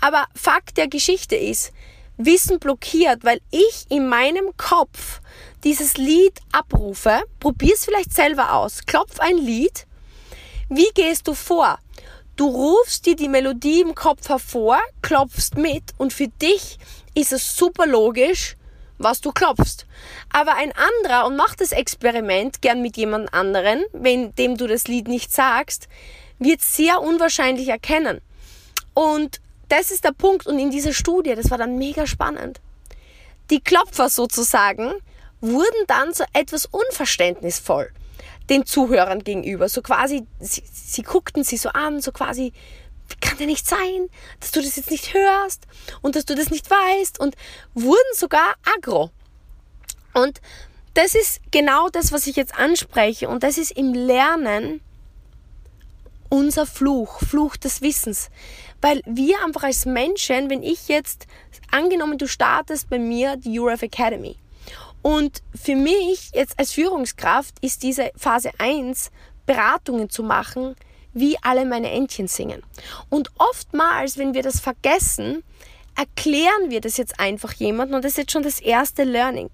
Aber 0.01 0.25
Fakt 0.33 0.77
der 0.77 0.87
Geschichte 0.87 1.35
ist, 1.35 1.71
Wissen 2.17 2.59
blockiert, 2.59 3.23
weil 3.23 3.39
ich 3.51 3.85
in 3.89 4.07
meinem 4.07 4.55
Kopf 4.57 5.21
dieses 5.63 5.97
Lied 5.97 6.39
abrufe, 6.51 7.23
probier's 7.39 7.85
vielleicht 7.85 8.13
selber 8.13 8.53
aus, 8.53 8.85
klopf 8.85 9.19
ein 9.19 9.37
Lied. 9.37 9.85
Wie 10.69 10.89
gehst 10.93 11.27
du 11.27 11.33
vor? 11.33 11.79
Du 12.35 12.47
rufst 12.47 13.05
dir 13.05 13.15
die 13.15 13.29
Melodie 13.29 13.81
im 13.81 13.95
Kopf 13.95 14.27
hervor, 14.27 14.79
klopfst 15.01 15.55
mit 15.55 15.83
und 15.97 16.13
für 16.13 16.27
dich 16.27 16.79
ist 17.13 17.31
es 17.31 17.55
super 17.55 17.85
logisch, 17.85 18.57
was 18.97 19.21
du 19.21 19.31
klopfst. 19.31 19.85
Aber 20.31 20.55
ein 20.55 20.71
anderer 20.71 21.27
und 21.27 21.35
macht 21.35 21.61
das 21.61 21.71
Experiment 21.71 22.61
gern 22.61 22.81
mit 22.81 22.97
jemand 22.97 23.33
anderen, 23.33 23.83
wenn 23.91 24.33
dem 24.35 24.57
du 24.57 24.67
das 24.67 24.87
Lied 24.87 25.07
nicht 25.07 25.31
sagst, 25.31 25.87
wird 26.39 26.61
sehr 26.61 27.01
unwahrscheinlich 27.01 27.67
erkennen. 27.67 28.21
Und 28.93 29.39
das 29.69 29.91
ist 29.91 30.03
der 30.03 30.11
Punkt. 30.11 30.47
Und 30.47 30.59
in 30.59 30.71
dieser 30.71 30.93
Studie, 30.93 31.35
das 31.35 31.51
war 31.51 31.57
dann 31.57 31.77
mega 31.77 32.07
spannend. 32.07 32.59
Die 33.49 33.59
Klopfer 33.59 34.09
sozusagen 34.09 34.93
wurden 35.43 35.85
dann 35.87 36.13
so 36.13 36.23
etwas 36.33 36.65
unverständnisvoll 36.65 37.91
den 38.49 38.65
Zuhörern 38.65 39.23
gegenüber. 39.23 39.67
So 39.69 39.81
quasi, 39.81 40.25
sie, 40.39 40.63
sie 40.71 41.03
guckten 41.03 41.43
sie 41.43 41.57
so 41.57 41.69
an, 41.69 42.01
so 42.01 42.11
quasi, 42.11 42.53
kann 43.19 43.37
ja 43.37 43.45
nicht 43.45 43.67
sein, 43.67 44.09
dass 44.39 44.51
du 44.51 44.61
das 44.61 44.77
jetzt 44.77 44.89
nicht 44.89 45.13
hörst 45.13 45.67
und 46.01 46.15
dass 46.15 46.25
du 46.25 46.33
das 46.35 46.49
nicht 46.49 46.69
weißt 46.69 47.19
und 47.19 47.35
wurden 47.73 48.15
sogar 48.15 48.55
aggro. 48.77 49.11
Und 50.13 50.41
das 50.93 51.13
ist 51.13 51.41
genau 51.51 51.89
das, 51.89 52.11
was 52.11 52.27
ich 52.27 52.35
jetzt 52.35 52.57
anspreche 52.57 53.27
und 53.27 53.43
das 53.43 53.57
ist 53.57 53.71
im 53.71 53.93
Lernen 53.93 54.79
unser 56.29 56.65
Fluch, 56.65 57.19
Fluch 57.19 57.57
des 57.57 57.81
Wissens. 57.81 58.29
Weil 58.81 59.01
wir 59.05 59.43
einfach 59.43 59.63
als 59.63 59.85
Menschen, 59.85 60.49
wenn 60.49 60.63
ich 60.63 60.87
jetzt, 60.87 61.27
angenommen 61.71 62.17
du 62.17 62.27
startest 62.27 62.89
bei 62.89 62.97
mir 62.97 63.35
die 63.35 63.59
URF 63.59 63.83
Academy 63.83 64.37
und 65.03 65.43
für 65.53 65.75
mich 65.75 66.31
jetzt 66.33 66.57
als 66.57 66.71
Führungskraft 66.71 67.53
ist 67.61 67.83
diese 67.83 68.11
Phase 68.15 68.51
1 68.57 69.11
Beratungen 69.45 70.09
zu 70.09 70.23
machen, 70.23 70.75
wie 71.13 71.37
alle 71.43 71.65
meine 71.65 71.91
Entchen 71.91 72.27
singen. 72.27 72.63
Und 73.09 73.29
oftmals, 73.37 74.17
wenn 74.17 74.33
wir 74.33 74.41
das 74.41 74.59
vergessen, 74.59 75.43
erklären 75.95 76.69
wir 76.69 76.81
das 76.81 76.97
jetzt 76.97 77.19
einfach 77.19 77.53
jemandem 77.53 77.97
und 77.97 78.05
das 78.05 78.13
ist 78.13 78.17
jetzt 78.17 78.31
schon 78.31 78.43
das 78.43 78.59
erste 78.59 79.03
Learning. 79.03 79.51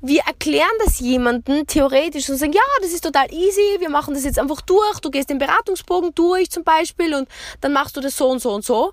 Wir 0.00 0.20
erklären 0.26 0.68
das 0.84 1.00
jemandem 1.00 1.66
theoretisch 1.66 2.28
und 2.28 2.36
sagen, 2.36 2.52
ja, 2.52 2.60
das 2.82 2.92
ist 2.92 3.02
total 3.02 3.32
easy, 3.32 3.80
wir 3.80 3.90
machen 3.90 4.14
das 4.14 4.24
jetzt 4.24 4.38
einfach 4.38 4.60
durch, 4.60 5.00
du 5.00 5.10
gehst 5.10 5.30
den 5.30 5.38
Beratungsbogen 5.38 6.14
durch 6.14 6.50
zum 6.50 6.62
Beispiel 6.62 7.14
und 7.14 7.28
dann 7.62 7.72
machst 7.72 7.96
du 7.96 8.00
das 8.00 8.16
so 8.16 8.28
und 8.28 8.40
so 8.40 8.52
und 8.52 8.64
so. 8.64 8.92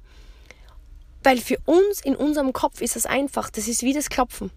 Weil 1.25 1.39
für 1.39 1.58
uns 1.65 2.01
in 2.01 2.15
unserem 2.15 2.53
Kopf 2.53 2.82
ist 2.82 2.96
es 2.96 3.08
einfach, 3.08 3.50
das 3.50 3.67
ist 3.67 3.82
wie 3.82 3.94
das 3.94 4.10
Klopfen. 4.10 4.51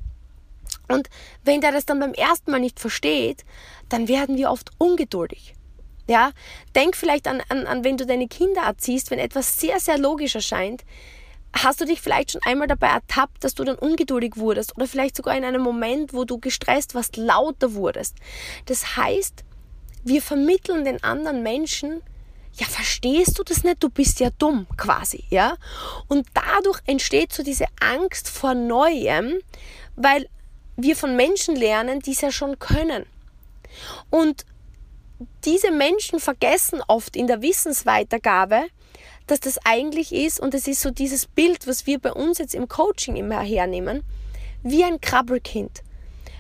Und 0.86 1.08
wenn 1.42 1.62
der 1.62 1.72
das 1.72 1.86
dann 1.86 1.98
beim 1.98 2.12
ersten 2.12 2.50
Mal 2.50 2.60
nicht 2.60 2.78
versteht, 2.78 3.46
dann 3.88 4.06
werden 4.06 4.36
wir 4.36 4.50
oft 4.50 4.70
ungeduldig. 4.76 5.54
Ja, 6.06 6.32
denk 6.74 6.94
vielleicht 6.94 7.26
an, 7.26 7.42
an, 7.48 7.66
an, 7.66 7.84
wenn 7.84 7.96
du 7.96 8.04
deine 8.04 8.28
Kinder 8.28 8.62
erziehst, 8.62 9.10
wenn 9.10 9.18
etwas 9.18 9.58
sehr, 9.58 9.80
sehr 9.80 9.96
logisch 9.96 10.34
erscheint, 10.34 10.84
hast 11.54 11.80
du 11.80 11.86
dich 11.86 12.02
vielleicht 12.02 12.32
schon 12.32 12.42
einmal 12.44 12.68
dabei 12.68 12.88
ertappt, 12.88 13.44
dass 13.44 13.54
du 13.54 13.64
dann 13.64 13.76
ungeduldig 13.76 14.36
wurdest 14.36 14.76
oder 14.76 14.86
vielleicht 14.86 15.16
sogar 15.16 15.34
in 15.38 15.44
einem 15.44 15.62
Moment, 15.62 16.12
wo 16.12 16.24
du 16.24 16.36
gestresst 16.36 16.94
warst, 16.94 17.16
lauter 17.16 17.72
wurdest. 17.72 18.16
Das 18.66 18.98
heißt, 18.98 19.42
wir 20.04 20.20
vermitteln 20.20 20.84
den 20.84 21.02
anderen 21.02 21.42
Menschen, 21.42 22.02
ja, 22.58 22.66
verstehst 22.66 23.38
du 23.38 23.44
das 23.44 23.62
nicht? 23.62 23.82
Du 23.82 23.88
bist 23.88 24.20
ja 24.20 24.30
dumm, 24.38 24.66
quasi, 24.76 25.24
ja? 25.30 25.56
Und 26.08 26.26
dadurch 26.34 26.80
entsteht 26.86 27.32
so 27.32 27.42
diese 27.42 27.66
Angst 27.80 28.28
vor 28.28 28.54
Neuem, 28.54 29.38
weil 29.94 30.28
wir 30.76 30.96
von 30.96 31.16
Menschen 31.16 31.56
lernen, 31.56 32.00
die 32.00 32.12
es 32.12 32.20
ja 32.20 32.32
schon 32.32 32.58
können. 32.58 33.06
Und 34.10 34.44
diese 35.44 35.70
Menschen 35.70 36.20
vergessen 36.20 36.82
oft 36.86 37.16
in 37.16 37.26
der 37.26 37.42
Wissensweitergabe, 37.42 38.66
dass 39.26 39.40
das 39.40 39.58
eigentlich 39.64 40.12
ist, 40.12 40.40
und 40.40 40.54
es 40.54 40.66
ist 40.66 40.80
so 40.80 40.90
dieses 40.90 41.26
Bild, 41.26 41.66
was 41.66 41.86
wir 41.86 41.98
bei 41.98 42.12
uns 42.12 42.38
jetzt 42.38 42.54
im 42.54 42.68
Coaching 42.68 43.16
immer 43.16 43.40
hernehmen, 43.40 44.02
wie 44.62 44.84
ein 44.84 45.00
Krabbelkind. 45.00 45.82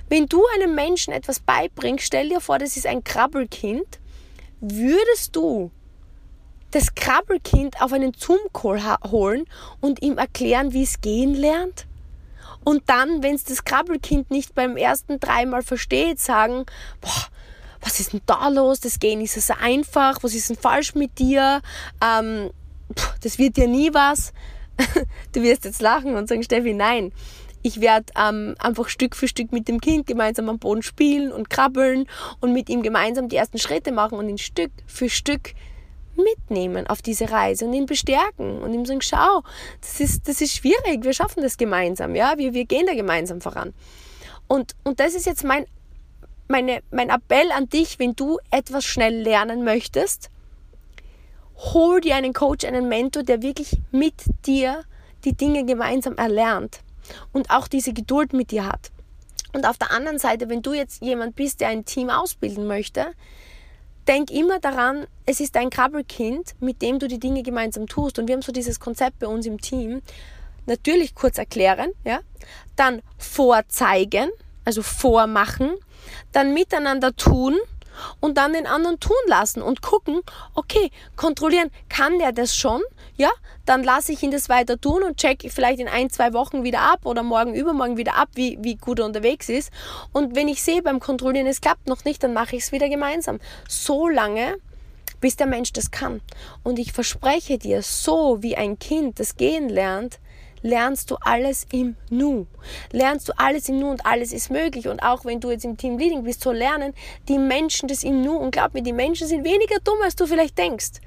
Wenn 0.08 0.26
du 0.26 0.42
einem 0.54 0.74
Menschen 0.74 1.12
etwas 1.12 1.38
beibringst, 1.38 2.06
stell 2.06 2.30
dir 2.30 2.40
vor, 2.40 2.58
das 2.58 2.76
ist 2.76 2.86
ein 2.86 3.04
Krabbelkind, 3.04 4.00
würdest 4.60 5.36
du 5.36 5.70
das 6.70 6.94
Krabbelkind 6.94 7.80
auf 7.80 7.92
einen 7.92 8.12
Zoom-Call 8.14 8.80
holen 9.10 9.44
und 9.80 10.02
ihm 10.02 10.18
erklären, 10.18 10.72
wie 10.72 10.82
es 10.82 11.00
gehen 11.00 11.34
lernt? 11.34 11.86
Und 12.64 12.82
dann, 12.86 13.22
wenn 13.22 13.34
es 13.34 13.44
das 13.44 13.64
Krabbelkind 13.64 14.30
nicht 14.30 14.54
beim 14.54 14.76
ersten 14.76 15.20
dreimal 15.20 15.62
versteht, 15.62 16.20
sagen, 16.20 16.66
boah, 17.00 17.28
was 17.80 18.00
ist 18.00 18.12
denn 18.12 18.20
da 18.26 18.48
los? 18.48 18.80
Das 18.80 18.98
Gehen 18.98 19.20
ist 19.20 19.40
so 19.40 19.54
einfach. 19.58 20.22
Was 20.22 20.34
ist 20.34 20.50
denn 20.50 20.56
falsch 20.56 20.94
mit 20.94 21.18
dir? 21.18 21.62
Ähm, 22.04 22.50
das 23.22 23.38
wird 23.38 23.56
dir 23.56 23.68
nie 23.68 23.94
was. 23.94 24.32
du 25.32 25.42
wirst 25.42 25.64
jetzt 25.64 25.82
lachen 25.82 26.16
und 26.16 26.28
sagen, 26.28 26.42
Steffi, 26.42 26.74
nein. 26.74 27.12
Ich 27.62 27.80
werde 27.80 28.12
ähm, 28.16 28.54
einfach 28.58 28.88
Stück 28.88 29.16
für 29.16 29.28
Stück 29.28 29.52
mit 29.52 29.66
dem 29.68 29.80
Kind 29.80 30.06
gemeinsam 30.06 30.48
am 30.48 30.58
Boden 30.58 30.82
spielen 30.82 31.32
und 31.32 31.50
krabbeln 31.50 32.06
und 32.40 32.52
mit 32.52 32.68
ihm 32.68 32.82
gemeinsam 32.82 33.28
die 33.28 33.36
ersten 33.36 33.58
Schritte 33.58 33.92
machen 33.92 34.18
und 34.18 34.28
ihn 34.28 34.38
Stück 34.38 34.70
für 34.86 35.08
Stück 35.08 35.54
mitnehmen 36.18 36.86
auf 36.86 37.00
diese 37.00 37.30
Reise 37.30 37.64
und 37.64 37.72
ihn 37.72 37.86
bestärken 37.86 38.60
und 38.60 38.74
ihm 38.74 38.84
sagen, 38.84 39.00
schau, 39.00 39.42
das 39.80 40.00
ist, 40.00 40.28
das 40.28 40.40
ist 40.40 40.54
schwierig, 40.54 41.02
wir 41.02 41.12
schaffen 41.14 41.42
das 41.42 41.56
gemeinsam, 41.56 42.14
ja, 42.14 42.36
wir, 42.36 42.52
wir 42.52 42.64
gehen 42.64 42.86
da 42.86 42.94
gemeinsam 42.94 43.40
voran. 43.40 43.72
Und, 44.48 44.74
und 44.84 45.00
das 45.00 45.14
ist 45.14 45.26
jetzt 45.26 45.44
mein 45.44 45.66
meine, 46.48 46.82
mein 46.90 47.10
Appell 47.10 47.52
an 47.52 47.68
dich, 47.68 47.98
wenn 47.98 48.14
du 48.14 48.38
etwas 48.50 48.84
schnell 48.84 49.14
lernen 49.22 49.64
möchtest, 49.64 50.30
hol 51.56 52.00
dir 52.00 52.16
einen 52.16 52.32
Coach, 52.32 52.64
einen 52.64 52.88
Mentor, 52.88 53.22
der 53.22 53.42
wirklich 53.42 53.78
mit 53.90 54.14
dir 54.46 54.84
die 55.24 55.34
Dinge 55.34 55.64
gemeinsam 55.64 56.16
erlernt 56.16 56.80
und 57.32 57.50
auch 57.50 57.68
diese 57.68 57.92
Geduld 57.92 58.32
mit 58.32 58.50
dir 58.50 58.66
hat. 58.66 58.90
Und 59.52 59.66
auf 59.66 59.78
der 59.78 59.90
anderen 59.90 60.18
Seite, 60.18 60.48
wenn 60.48 60.62
du 60.62 60.74
jetzt 60.74 61.02
jemand 61.02 61.34
bist, 61.36 61.60
der 61.60 61.68
ein 61.68 61.84
Team 61.84 62.10
ausbilden 62.10 62.66
möchte, 62.66 63.12
denk 64.08 64.30
immer 64.30 64.58
daran, 64.58 65.06
es 65.26 65.40
ist 65.40 65.56
ein 65.56 65.70
Krabbelkind, 65.70 66.54
mit 66.60 66.82
dem 66.82 66.98
du 66.98 67.06
die 67.06 67.20
Dinge 67.20 67.42
gemeinsam 67.42 67.86
tust. 67.86 68.18
Und 68.18 68.26
wir 68.26 68.34
haben 68.34 68.42
so 68.42 68.52
dieses 68.52 68.80
Konzept 68.80 69.18
bei 69.18 69.26
uns 69.26 69.46
im 69.46 69.60
Team. 69.60 70.02
Natürlich 70.66 71.14
kurz 71.14 71.38
erklären, 71.38 71.90
ja, 72.04 72.20
dann 72.76 73.02
vorzeigen, 73.18 74.30
also 74.64 74.82
vormachen, 74.82 75.74
dann 76.32 76.54
miteinander 76.54 77.14
tun 77.14 77.56
und 78.20 78.36
dann 78.36 78.52
den 78.52 78.66
anderen 78.66 79.00
tun 79.00 79.16
lassen 79.26 79.62
und 79.62 79.82
gucken, 79.82 80.20
okay, 80.54 80.90
kontrollieren, 81.16 81.70
kann 81.88 82.18
der 82.18 82.32
das 82.32 82.54
schon? 82.54 82.82
Ja, 83.16 83.30
dann 83.66 83.82
lasse 83.82 84.12
ich 84.12 84.22
ihn 84.22 84.30
das 84.30 84.48
weiter 84.48 84.80
tun 84.80 85.02
und 85.02 85.16
check 85.16 85.44
vielleicht 85.50 85.80
in 85.80 85.88
ein, 85.88 86.10
zwei 86.10 86.32
Wochen 86.32 86.64
wieder 86.64 86.80
ab 86.80 87.04
oder 87.04 87.22
morgen, 87.22 87.54
übermorgen 87.54 87.96
wieder 87.96 88.14
ab, 88.14 88.28
wie, 88.34 88.58
wie 88.60 88.76
gut 88.76 88.98
er 89.00 89.06
unterwegs 89.06 89.48
ist. 89.48 89.70
Und 90.12 90.36
wenn 90.36 90.48
ich 90.48 90.62
sehe 90.62 90.82
beim 90.82 91.00
Kontrollieren, 91.00 91.46
es 91.46 91.60
klappt 91.60 91.86
noch 91.86 92.04
nicht, 92.04 92.22
dann 92.22 92.32
mache 92.32 92.56
ich 92.56 92.62
es 92.62 92.72
wieder 92.72 92.88
gemeinsam. 92.88 93.40
So 93.68 94.08
lange, 94.08 94.56
bis 95.20 95.36
der 95.36 95.46
Mensch 95.46 95.72
das 95.72 95.90
kann. 95.90 96.20
Und 96.62 96.78
ich 96.78 96.92
verspreche 96.92 97.58
dir, 97.58 97.82
so 97.82 98.42
wie 98.42 98.56
ein 98.56 98.78
Kind 98.78 99.20
das 99.20 99.36
gehen 99.36 99.68
lernt, 99.68 100.18
lernst 100.62 101.10
du 101.10 101.16
alles 101.20 101.66
im 101.72 101.96
Nu. 102.10 102.46
Lernst 102.92 103.28
du 103.28 103.32
alles 103.36 103.68
im 103.68 103.78
Nu 103.78 103.90
und 103.90 104.04
alles 104.06 104.32
ist 104.32 104.50
möglich. 104.50 104.88
Und 104.88 105.00
auch 105.00 105.24
wenn 105.24 105.40
du 105.40 105.50
jetzt 105.50 105.64
im 105.64 105.76
Team 105.76 105.98
Leading 105.98 106.24
bist, 106.24 106.42
so 106.42 106.52
lernen 106.52 106.94
die 107.28 107.38
Menschen 107.38 107.88
das 107.88 108.04
im 108.04 108.22
Nu. 108.22 108.36
Und 108.36 108.50
glaub 108.50 108.74
mir, 108.74 108.82
die 108.82 108.92
Menschen 108.92 109.26
sind 109.26 109.44
weniger 109.44 109.78
dumm, 109.84 109.98
als 110.02 110.16
du 110.16 110.26
vielleicht 110.26 110.58
denkst. 110.58 111.00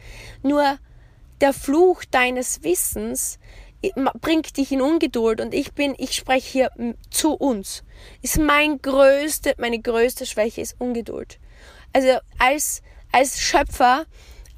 Nur 0.43 0.77
der 1.41 1.53
Fluch 1.53 2.03
deines 2.05 2.63
Wissens 2.63 3.39
bringt 4.22 4.58
dich 4.58 4.72
in 4.72 4.81
Ungeduld 4.81 5.41
und 5.41 5.53
ich 5.53 5.74
bin, 5.74 5.96
ich 5.98 6.15
spreche 6.15 6.51
hier 6.51 6.96
zu 7.10 7.34
uns. 7.34 7.84
Ist 8.22 8.38
mein 8.38 8.79
größte, 8.81 9.55
meine 9.58 9.79
größte 9.79 10.25
Schwäche 10.25 10.62
ist 10.62 10.75
Ungeduld. 10.79 11.39
Also 11.93 12.20
als, 12.38 12.84
als 13.12 13.39
Schöpfer 13.39 14.05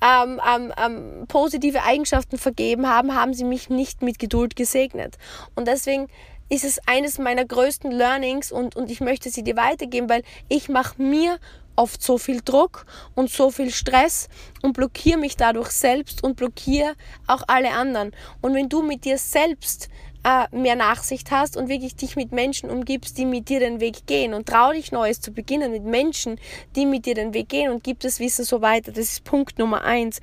ähm, 0.03 0.41
ähm, 0.45 0.73
ähm, 0.77 1.25
positive 1.27 1.83
Eigenschaften 1.83 2.37
vergeben 2.37 2.87
haben, 2.87 3.15
haben 3.15 3.33
sie 3.33 3.45
mich 3.45 3.69
nicht 3.69 4.01
mit 4.01 4.19
Geduld 4.19 4.55
gesegnet. 4.55 5.17
Und 5.55 5.67
deswegen 5.67 6.07
ist 6.49 6.65
es 6.65 6.79
eines 6.87 7.17
meiner 7.19 7.45
größten 7.45 7.91
Learnings 7.91 8.51
und, 8.51 8.75
und 8.75 8.91
ich 8.91 8.99
möchte 8.99 9.29
sie 9.29 9.43
dir 9.43 9.55
weitergeben, 9.55 10.09
weil 10.09 10.23
ich 10.49 10.67
mache 10.69 11.01
mir 11.01 11.39
oft 11.75 12.03
so 12.03 12.17
viel 12.17 12.41
Druck 12.41 12.85
und 13.15 13.31
so 13.31 13.49
viel 13.49 13.71
Stress 13.71 14.29
und 14.61 14.73
blockiere 14.73 15.17
mich 15.17 15.37
dadurch 15.37 15.71
selbst 15.71 16.23
und 16.23 16.35
blockiere 16.35 16.93
auch 17.25 17.43
alle 17.47 17.71
anderen. 17.71 18.11
Und 18.41 18.53
wenn 18.53 18.69
du 18.69 18.83
mit 18.83 19.05
dir 19.05 19.17
selbst 19.17 19.89
äh, 20.23 20.47
mehr 20.55 20.75
Nachsicht 20.75 21.31
hast 21.31 21.57
und 21.57 21.69
wirklich 21.69 21.95
dich 21.95 22.15
mit 22.15 22.31
Menschen 22.31 22.69
umgibst, 22.69 23.17
die 23.17 23.25
mit 23.25 23.49
dir 23.49 23.59
den 23.59 23.79
Weg 23.79 24.07
gehen 24.07 24.33
und 24.33 24.47
trau 24.47 24.71
dich 24.71 24.91
Neues 24.91 25.21
zu 25.21 25.31
beginnen 25.31 25.71
mit 25.71 25.83
Menschen, 25.83 26.39
die 26.75 26.85
mit 26.85 27.05
dir 27.05 27.15
den 27.15 27.33
Weg 27.33 27.49
gehen 27.49 27.71
und 27.71 27.83
gib 27.83 27.99
das 27.99 28.19
Wissen 28.19 28.45
so 28.45 28.61
weiter. 28.61 28.91
Das 28.91 29.05
ist 29.05 29.23
Punkt 29.23 29.59
Nummer 29.59 29.83
eins. 29.83 30.21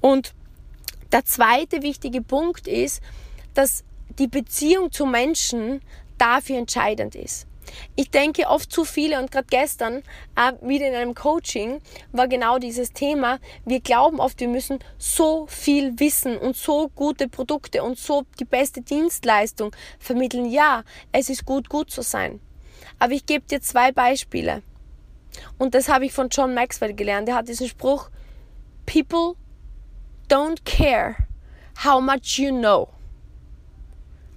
Und 0.00 0.34
der 1.12 1.24
zweite 1.24 1.82
wichtige 1.82 2.22
Punkt 2.22 2.66
ist, 2.66 3.00
dass 3.54 3.84
die 4.18 4.28
Beziehung 4.28 4.90
zu 4.90 5.06
Menschen 5.06 5.80
dafür 6.18 6.58
entscheidend 6.58 7.14
ist. 7.14 7.46
Ich 7.94 8.10
denke 8.10 8.46
oft 8.48 8.70
zu 8.70 8.84
viele 8.84 9.18
und 9.18 9.30
gerade 9.30 9.46
gestern 9.50 10.02
äh, 10.36 10.52
wieder 10.60 10.88
in 10.88 10.94
einem 10.94 11.14
Coaching 11.14 11.80
war 12.12 12.28
genau 12.28 12.58
dieses 12.58 12.92
Thema. 12.92 13.38
Wir 13.64 13.80
glauben 13.80 14.20
oft, 14.20 14.40
wir 14.40 14.48
müssen 14.48 14.78
so 14.98 15.46
viel 15.46 15.98
wissen 15.98 16.36
und 16.36 16.56
so 16.56 16.88
gute 16.94 17.28
Produkte 17.28 17.82
und 17.82 17.98
so 17.98 18.24
die 18.38 18.44
beste 18.44 18.82
Dienstleistung 18.82 19.74
vermitteln. 19.98 20.46
Ja, 20.46 20.84
es 21.12 21.28
ist 21.28 21.44
gut, 21.44 21.68
gut 21.68 21.90
zu 21.90 22.02
sein. 22.02 22.40
Aber 22.98 23.12
ich 23.12 23.26
gebe 23.26 23.46
dir 23.46 23.60
zwei 23.60 23.92
Beispiele. 23.92 24.62
Und 25.58 25.74
das 25.74 25.88
habe 25.88 26.06
ich 26.06 26.12
von 26.12 26.28
John 26.30 26.54
Maxwell 26.54 26.94
gelernt. 26.94 27.28
Er 27.28 27.36
hat 27.36 27.48
diesen 27.48 27.68
Spruch, 27.68 28.10
People 28.86 29.34
don't 30.28 30.64
care 30.64 31.16
how 31.84 32.00
much 32.00 32.38
you 32.38 32.50
know 32.50 32.88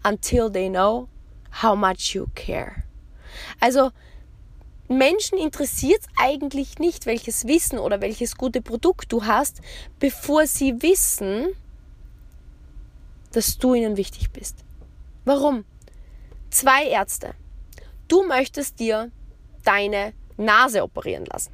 until 0.03 0.49
they 0.49 0.69
know 0.69 1.07
how 1.51 1.75
much 1.75 2.15
you 2.15 2.27
care. 2.35 2.88
Also 3.59 3.91
Menschen 4.87 5.37
interessiert 5.37 6.01
es 6.01 6.07
eigentlich 6.17 6.79
nicht, 6.79 7.05
welches 7.05 7.47
Wissen 7.47 7.77
oder 7.77 8.01
welches 8.01 8.35
gute 8.35 8.61
Produkt 8.61 9.11
du 9.11 9.25
hast, 9.25 9.61
bevor 9.99 10.47
sie 10.47 10.81
wissen, 10.81 11.47
dass 13.31 13.57
du 13.59 13.75
ihnen 13.75 13.97
wichtig 13.97 14.31
bist. 14.31 14.63
Warum? 15.25 15.63
Zwei 16.49 16.85
Ärzte. 16.85 17.35
Du 18.07 18.25
möchtest 18.25 18.79
dir 18.79 19.11
deine 19.63 20.13
Nase 20.37 20.81
operieren 20.81 21.25
lassen. 21.25 21.53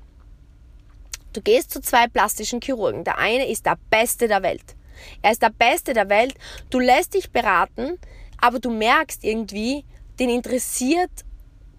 Du 1.34 1.42
gehst 1.42 1.72
zu 1.72 1.82
zwei 1.82 2.08
plastischen 2.08 2.62
Chirurgen. 2.62 3.04
Der 3.04 3.18
eine 3.18 3.50
ist 3.50 3.66
der 3.66 3.78
Beste 3.90 4.30
der 4.30 4.42
Welt. 4.42 4.76
Er 5.22 5.32
ist 5.32 5.42
der 5.42 5.50
Beste 5.50 5.94
der 5.94 6.08
Welt. 6.08 6.36
Du 6.70 6.80
lässt 6.80 7.14
dich 7.14 7.32
beraten, 7.32 8.00
aber 8.40 8.60
du 8.60 8.72
merkst 8.72 9.26
irgendwie, 9.26 9.84
den 10.18 10.30
interessiert 10.30 11.12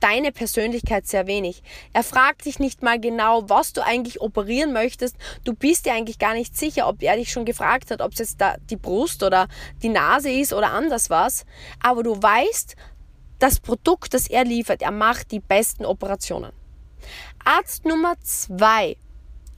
deine 0.06 0.30
Persönlichkeit 0.30 1.04
sehr 1.08 1.26
wenig. 1.26 1.64
Er 1.92 2.04
fragt 2.04 2.44
dich 2.44 2.60
nicht 2.60 2.80
mal 2.80 3.00
genau, 3.00 3.48
was 3.48 3.72
du 3.72 3.84
eigentlich 3.84 4.20
operieren 4.20 4.72
möchtest. 4.72 5.16
Du 5.44 5.52
bist 5.52 5.84
dir 5.84 5.94
eigentlich 5.94 6.20
gar 6.20 6.34
nicht 6.34 6.56
sicher, 6.56 6.86
ob 6.86 7.02
er 7.02 7.16
dich 7.16 7.32
schon 7.32 7.44
gefragt 7.44 7.90
hat, 7.90 8.00
ob 8.00 8.12
es 8.12 8.20
jetzt 8.20 8.40
da 8.40 8.54
die 8.70 8.76
Brust 8.76 9.24
oder 9.24 9.48
die 9.82 9.88
Nase 9.88 10.30
ist 10.30 10.52
oder 10.52 10.70
anders 10.70 11.10
was. 11.10 11.44
Aber 11.82 12.04
du 12.04 12.22
weißt, 12.22 12.76
das 13.40 13.58
Produkt, 13.58 14.14
das 14.14 14.28
er 14.28 14.44
liefert, 14.44 14.80
er 14.80 14.92
macht 14.92 15.32
die 15.32 15.40
besten 15.40 15.84
Operationen. 15.84 16.52
Arzt 17.44 17.84
Nummer 17.84 18.14
zwei 18.22 18.96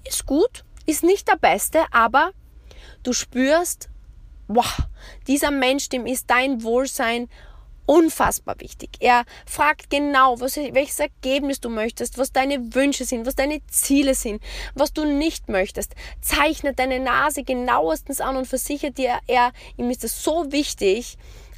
ist 0.07 0.25
gut, 0.25 0.65
ist 0.87 1.03
nicht 1.03 1.29
der 1.29 1.37
beste, 1.37 1.85
aber 1.91 2.31
du 3.03 3.13
spürst, 3.13 3.91
wow, 4.47 4.79
dieser 5.27 5.51
Mensch, 5.51 5.91
dem 5.91 6.07
ist 6.07 6.31
dein 6.31 6.63
Wohlsein 6.63 7.29
unfassbar 7.89 8.61
wichtig. 8.61 8.91
Er 9.01 9.25
fragt 9.47 9.89
genau, 9.89 10.39
was, 10.41 10.57
welches 10.57 11.01
Ergebnis 11.01 11.59
du 11.59 11.71
möchtest, 11.71 12.19
was 12.19 12.33
deine 12.33 12.75
Wünsche 12.75 13.07
sind, 13.07 13.27
was 13.27 13.35
deine 13.35 13.67
Ziele 13.67 14.15
sind, 14.15 14.43
was 14.75 14.93
du 14.93 15.07
nicht 15.07 15.49
möchtest. 15.49 15.95
Zeichnet 16.21 16.79
deine 16.79 17.01
Nase 17.01 17.45
genauestens 17.45 18.21
an 18.21 18.37
und 18.37 18.47
versichert 18.47 18.99
dir, 18.99 19.19
er, 19.27 19.53
ihm 19.79 19.89
ist 19.89 20.05
es 20.05 20.23
so 20.23 20.53
wichtig, 20.53 21.17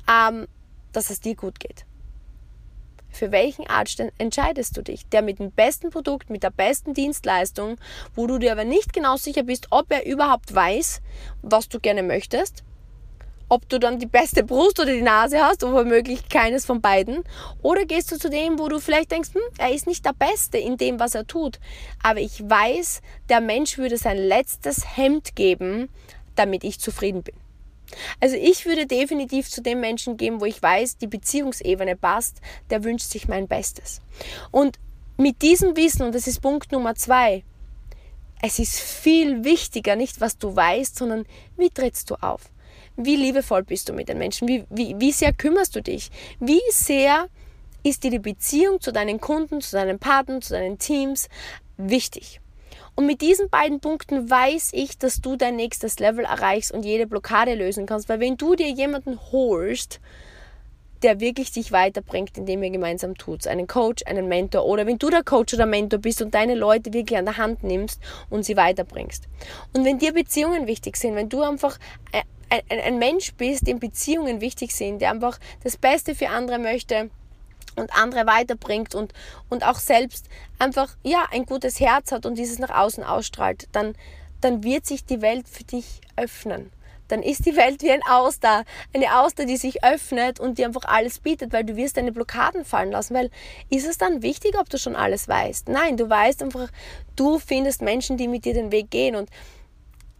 ähm, 0.08 0.46
dass 0.92 1.10
es 1.10 1.20
dir 1.20 1.34
gut 1.34 1.58
geht. 1.58 1.84
Für 3.08 3.32
welchen 3.32 3.66
Arzt 3.66 4.00
entscheidest 4.18 4.76
du 4.76 4.82
dich? 4.82 5.08
Der 5.08 5.22
mit 5.22 5.40
dem 5.40 5.50
besten 5.50 5.90
Produkt, 5.90 6.30
mit 6.30 6.44
der 6.44 6.50
besten 6.50 6.94
Dienstleistung, 6.94 7.76
wo 8.14 8.28
du 8.28 8.38
dir 8.38 8.52
aber 8.52 8.64
nicht 8.64 8.92
genau 8.92 9.16
sicher 9.16 9.42
bist, 9.42 9.66
ob 9.70 9.90
er 9.90 10.06
überhaupt 10.06 10.54
weiß, 10.54 11.02
was 11.42 11.68
du 11.68 11.80
gerne 11.80 12.04
möchtest 12.04 12.62
ob 13.50 13.68
du 13.68 13.78
dann 13.78 13.98
die 13.98 14.06
beste 14.06 14.44
Brust 14.44 14.80
oder 14.80 14.92
die 14.92 15.02
Nase 15.02 15.44
hast 15.44 15.62
oder 15.64 15.84
womöglich 15.84 16.28
keines 16.28 16.64
von 16.64 16.80
beiden. 16.80 17.24
Oder 17.62 17.84
gehst 17.84 18.10
du 18.10 18.18
zu 18.18 18.30
dem, 18.30 18.58
wo 18.58 18.68
du 18.68 18.78
vielleicht 18.78 19.10
denkst, 19.10 19.34
hm, 19.34 19.42
er 19.58 19.74
ist 19.74 19.86
nicht 19.86 20.06
der 20.06 20.14
Beste 20.14 20.56
in 20.56 20.76
dem, 20.76 21.00
was 21.00 21.14
er 21.14 21.26
tut. 21.26 21.58
Aber 22.02 22.20
ich 22.20 22.48
weiß, 22.48 23.02
der 23.28 23.40
Mensch 23.40 23.76
würde 23.76 23.98
sein 23.98 24.16
letztes 24.16 24.96
Hemd 24.96 25.34
geben, 25.34 25.88
damit 26.36 26.62
ich 26.62 26.78
zufrieden 26.78 27.22
bin. 27.22 27.34
Also 28.20 28.36
ich 28.36 28.66
würde 28.66 28.86
definitiv 28.86 29.50
zu 29.50 29.62
dem 29.62 29.80
Menschen 29.80 30.16
gehen, 30.16 30.40
wo 30.40 30.44
ich 30.44 30.62
weiß, 30.62 30.98
die 30.98 31.08
Beziehungsebene 31.08 31.96
passt, 31.96 32.40
der 32.70 32.84
wünscht 32.84 33.10
sich 33.10 33.26
mein 33.26 33.48
Bestes. 33.48 34.00
Und 34.52 34.78
mit 35.16 35.42
diesem 35.42 35.76
Wissen, 35.76 36.02
und 36.02 36.14
das 36.14 36.28
ist 36.28 36.40
Punkt 36.40 36.70
Nummer 36.70 36.94
zwei, 36.94 37.42
es 38.42 38.60
ist 38.60 38.78
viel 38.78 39.42
wichtiger, 39.44 39.96
nicht 39.96 40.20
was 40.20 40.38
du 40.38 40.54
weißt, 40.54 40.96
sondern 40.96 41.26
wie 41.56 41.68
trittst 41.68 42.10
du 42.10 42.14
auf. 42.14 42.42
Wie 42.96 43.16
liebevoll 43.16 43.62
bist 43.62 43.88
du 43.88 43.92
mit 43.92 44.08
den 44.08 44.18
Menschen? 44.18 44.48
Wie, 44.48 44.64
wie, 44.70 44.94
wie 44.98 45.12
sehr 45.12 45.32
kümmerst 45.32 45.74
du 45.76 45.82
dich? 45.82 46.10
Wie 46.38 46.60
sehr 46.70 47.28
ist 47.82 48.04
dir 48.04 48.10
die 48.10 48.18
Beziehung 48.18 48.80
zu 48.80 48.92
deinen 48.92 49.20
Kunden, 49.20 49.60
zu 49.60 49.76
deinen 49.76 49.98
Partnern, 49.98 50.42
zu 50.42 50.52
deinen 50.52 50.78
Teams 50.78 51.28
wichtig? 51.76 52.40
Und 52.94 53.06
mit 53.06 53.22
diesen 53.22 53.48
beiden 53.48 53.80
Punkten 53.80 54.28
weiß 54.28 54.70
ich, 54.74 54.98
dass 54.98 55.20
du 55.20 55.36
dein 55.36 55.56
nächstes 55.56 55.98
Level 55.98 56.24
erreichst 56.24 56.72
und 56.72 56.84
jede 56.84 57.06
Blockade 57.06 57.54
lösen 57.54 57.86
kannst. 57.86 58.08
Weil 58.08 58.20
wenn 58.20 58.36
du 58.36 58.54
dir 58.54 58.68
jemanden 58.68 59.18
holst, 59.32 60.00
der 61.02 61.20
wirklich 61.20 61.50
dich 61.50 61.72
weiterbringt, 61.72 62.36
indem 62.36 62.62
ihr 62.62 62.70
gemeinsam 62.70 63.16
tut, 63.16 63.46
einen 63.46 63.66
Coach, 63.66 64.04
einen 64.06 64.28
Mentor 64.28 64.66
oder 64.66 64.86
wenn 64.86 64.98
du 64.98 65.08
der 65.08 65.22
Coach 65.22 65.54
oder 65.54 65.66
Mentor 65.66 66.00
bist 66.00 66.20
und 66.20 66.34
deine 66.34 66.54
Leute 66.54 66.92
wirklich 66.92 67.18
an 67.18 67.24
der 67.24 67.38
Hand 67.38 67.62
nimmst 67.62 68.00
und 68.28 68.44
sie 68.44 68.56
weiterbringst. 68.56 69.24
Und 69.72 69.84
wenn 69.84 69.98
dir 69.98 70.12
Beziehungen 70.12 70.66
wichtig 70.66 70.96
sind, 70.96 71.14
wenn 71.14 71.28
du 71.28 71.42
einfach 71.42 71.78
äh, 72.12 72.22
ein, 72.50 72.80
ein 72.80 72.98
Mensch 72.98 73.32
bist, 73.34 73.66
dem 73.66 73.78
Beziehungen 73.78 74.40
wichtig 74.40 74.74
sind, 74.74 75.00
der 75.00 75.10
einfach 75.10 75.38
das 75.62 75.76
Beste 75.76 76.14
für 76.14 76.28
andere 76.28 76.58
möchte 76.58 77.10
und 77.76 77.94
andere 77.96 78.26
weiterbringt 78.26 78.94
und, 78.94 79.12
und 79.48 79.64
auch 79.64 79.78
selbst 79.78 80.26
einfach 80.58 80.96
ja, 81.02 81.26
ein 81.30 81.46
gutes 81.46 81.80
Herz 81.80 82.12
hat 82.12 82.26
und 82.26 82.36
dieses 82.36 82.58
nach 82.58 82.70
außen 82.70 83.04
ausstrahlt, 83.04 83.68
dann, 83.72 83.94
dann 84.40 84.64
wird 84.64 84.86
sich 84.86 85.04
die 85.04 85.22
Welt 85.22 85.48
für 85.48 85.64
dich 85.64 86.00
öffnen. 86.16 86.70
Dann 87.08 87.22
ist 87.24 87.44
die 87.44 87.56
Welt 87.56 87.82
wie 87.82 87.90
ein 87.90 88.02
Auster, 88.08 88.64
eine 88.94 89.18
Auster, 89.18 89.44
die 89.44 89.56
sich 89.56 89.82
öffnet 89.82 90.38
und 90.38 90.58
dir 90.58 90.66
einfach 90.66 90.84
alles 90.84 91.18
bietet, 91.18 91.52
weil 91.52 91.64
du 91.64 91.74
wirst 91.74 91.96
deine 91.96 92.12
Blockaden 92.12 92.64
fallen 92.64 92.92
lassen. 92.92 93.14
Weil 93.14 93.30
ist 93.68 93.86
es 93.86 93.98
dann 93.98 94.22
wichtig, 94.22 94.56
ob 94.56 94.70
du 94.70 94.78
schon 94.78 94.94
alles 94.94 95.26
weißt? 95.26 95.68
Nein, 95.68 95.96
du 95.96 96.08
weißt 96.08 96.40
einfach, 96.40 96.68
du 97.16 97.40
findest 97.40 97.82
Menschen, 97.82 98.16
die 98.16 98.28
mit 98.28 98.44
dir 98.44 98.54
den 98.54 98.70
Weg 98.70 98.92
gehen 98.92 99.16
und 99.16 99.28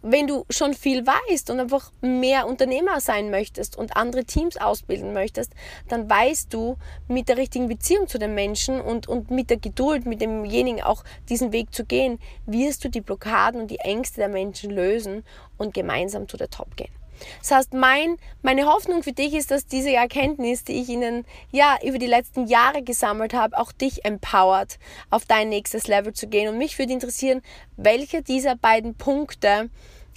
wenn 0.03 0.27
du 0.27 0.45
schon 0.51 0.75
viel 0.75 1.07
weißt 1.07 1.51
und 1.51 1.61
einfach 1.61 1.93
mehr 2.01 2.47
Unternehmer 2.47 3.01
sein 3.01 3.31
möchtest 3.31 3.77
und 3.77 3.97
andere 3.97 4.25
Teams 4.25 4.57
ausbilden 4.57 5.13
möchtest, 5.13 5.53
dann 5.89 6.09
weißt 6.09 6.53
du 6.53 6.77
mit 7.09 7.29
der 7.29 7.37
richtigen 7.37 7.69
Beziehung 7.69 8.09
zu 8.09 8.19
den 8.19 8.35
Menschen 8.35 8.81
und, 8.81 9.09
und 9.09 9.31
mit 9.31 9.51
der 9.51 9.59
Geduld, 9.59 10.07
mit 10.07 10.21
demjenigen 10.21 10.83
auch 10.83 11.05
diesen 11.29 11.53
Weg 11.53 11.75
zu 11.75 11.85
gehen, 11.85 12.19
wirst 12.47 12.85
du 12.85 12.89
die 12.89 13.01
Blockaden 13.01 13.61
und 13.61 13.71
die 13.71 13.79
Ängste 13.79 14.21
der 14.21 14.29
Menschen 14.29 14.71
lösen 14.71 15.25
und 15.59 15.75
gemeinsam 15.75 16.29
zu 16.29 16.37
der 16.37 16.51
Top 16.51 16.77
gehen. 16.77 17.00
Das 17.41 17.51
heißt, 17.51 17.75
mein, 17.75 18.17
meine 18.43 18.67
Hoffnung 18.67 19.03
für 19.03 19.13
dich 19.13 19.35
ist, 19.35 19.51
dass 19.51 19.67
diese 19.67 19.93
Erkenntnis, 19.93 20.65
die 20.65 20.81
ich 20.81 20.89
Ihnen 20.89 21.25
ja 21.51 21.79
über 21.83 21.99
die 21.99 22.07
letzten 22.07 22.47
Jahre 22.47 22.83
gesammelt 22.83 23.35
habe, 23.35 23.59
auch 23.59 23.73
dich 23.73 24.05
empowert, 24.05 24.79
auf 25.11 25.25
dein 25.25 25.49
nächstes 25.49 25.87
Level 25.89 26.13
zu 26.13 26.29
gehen. 26.29 26.49
Und 26.49 26.59
mich 26.59 26.79
würde 26.79 26.93
interessieren, 26.93 27.43
welcher 27.77 28.23
dieser 28.23 28.57
beiden 28.57 28.95
Punkte 28.95 29.71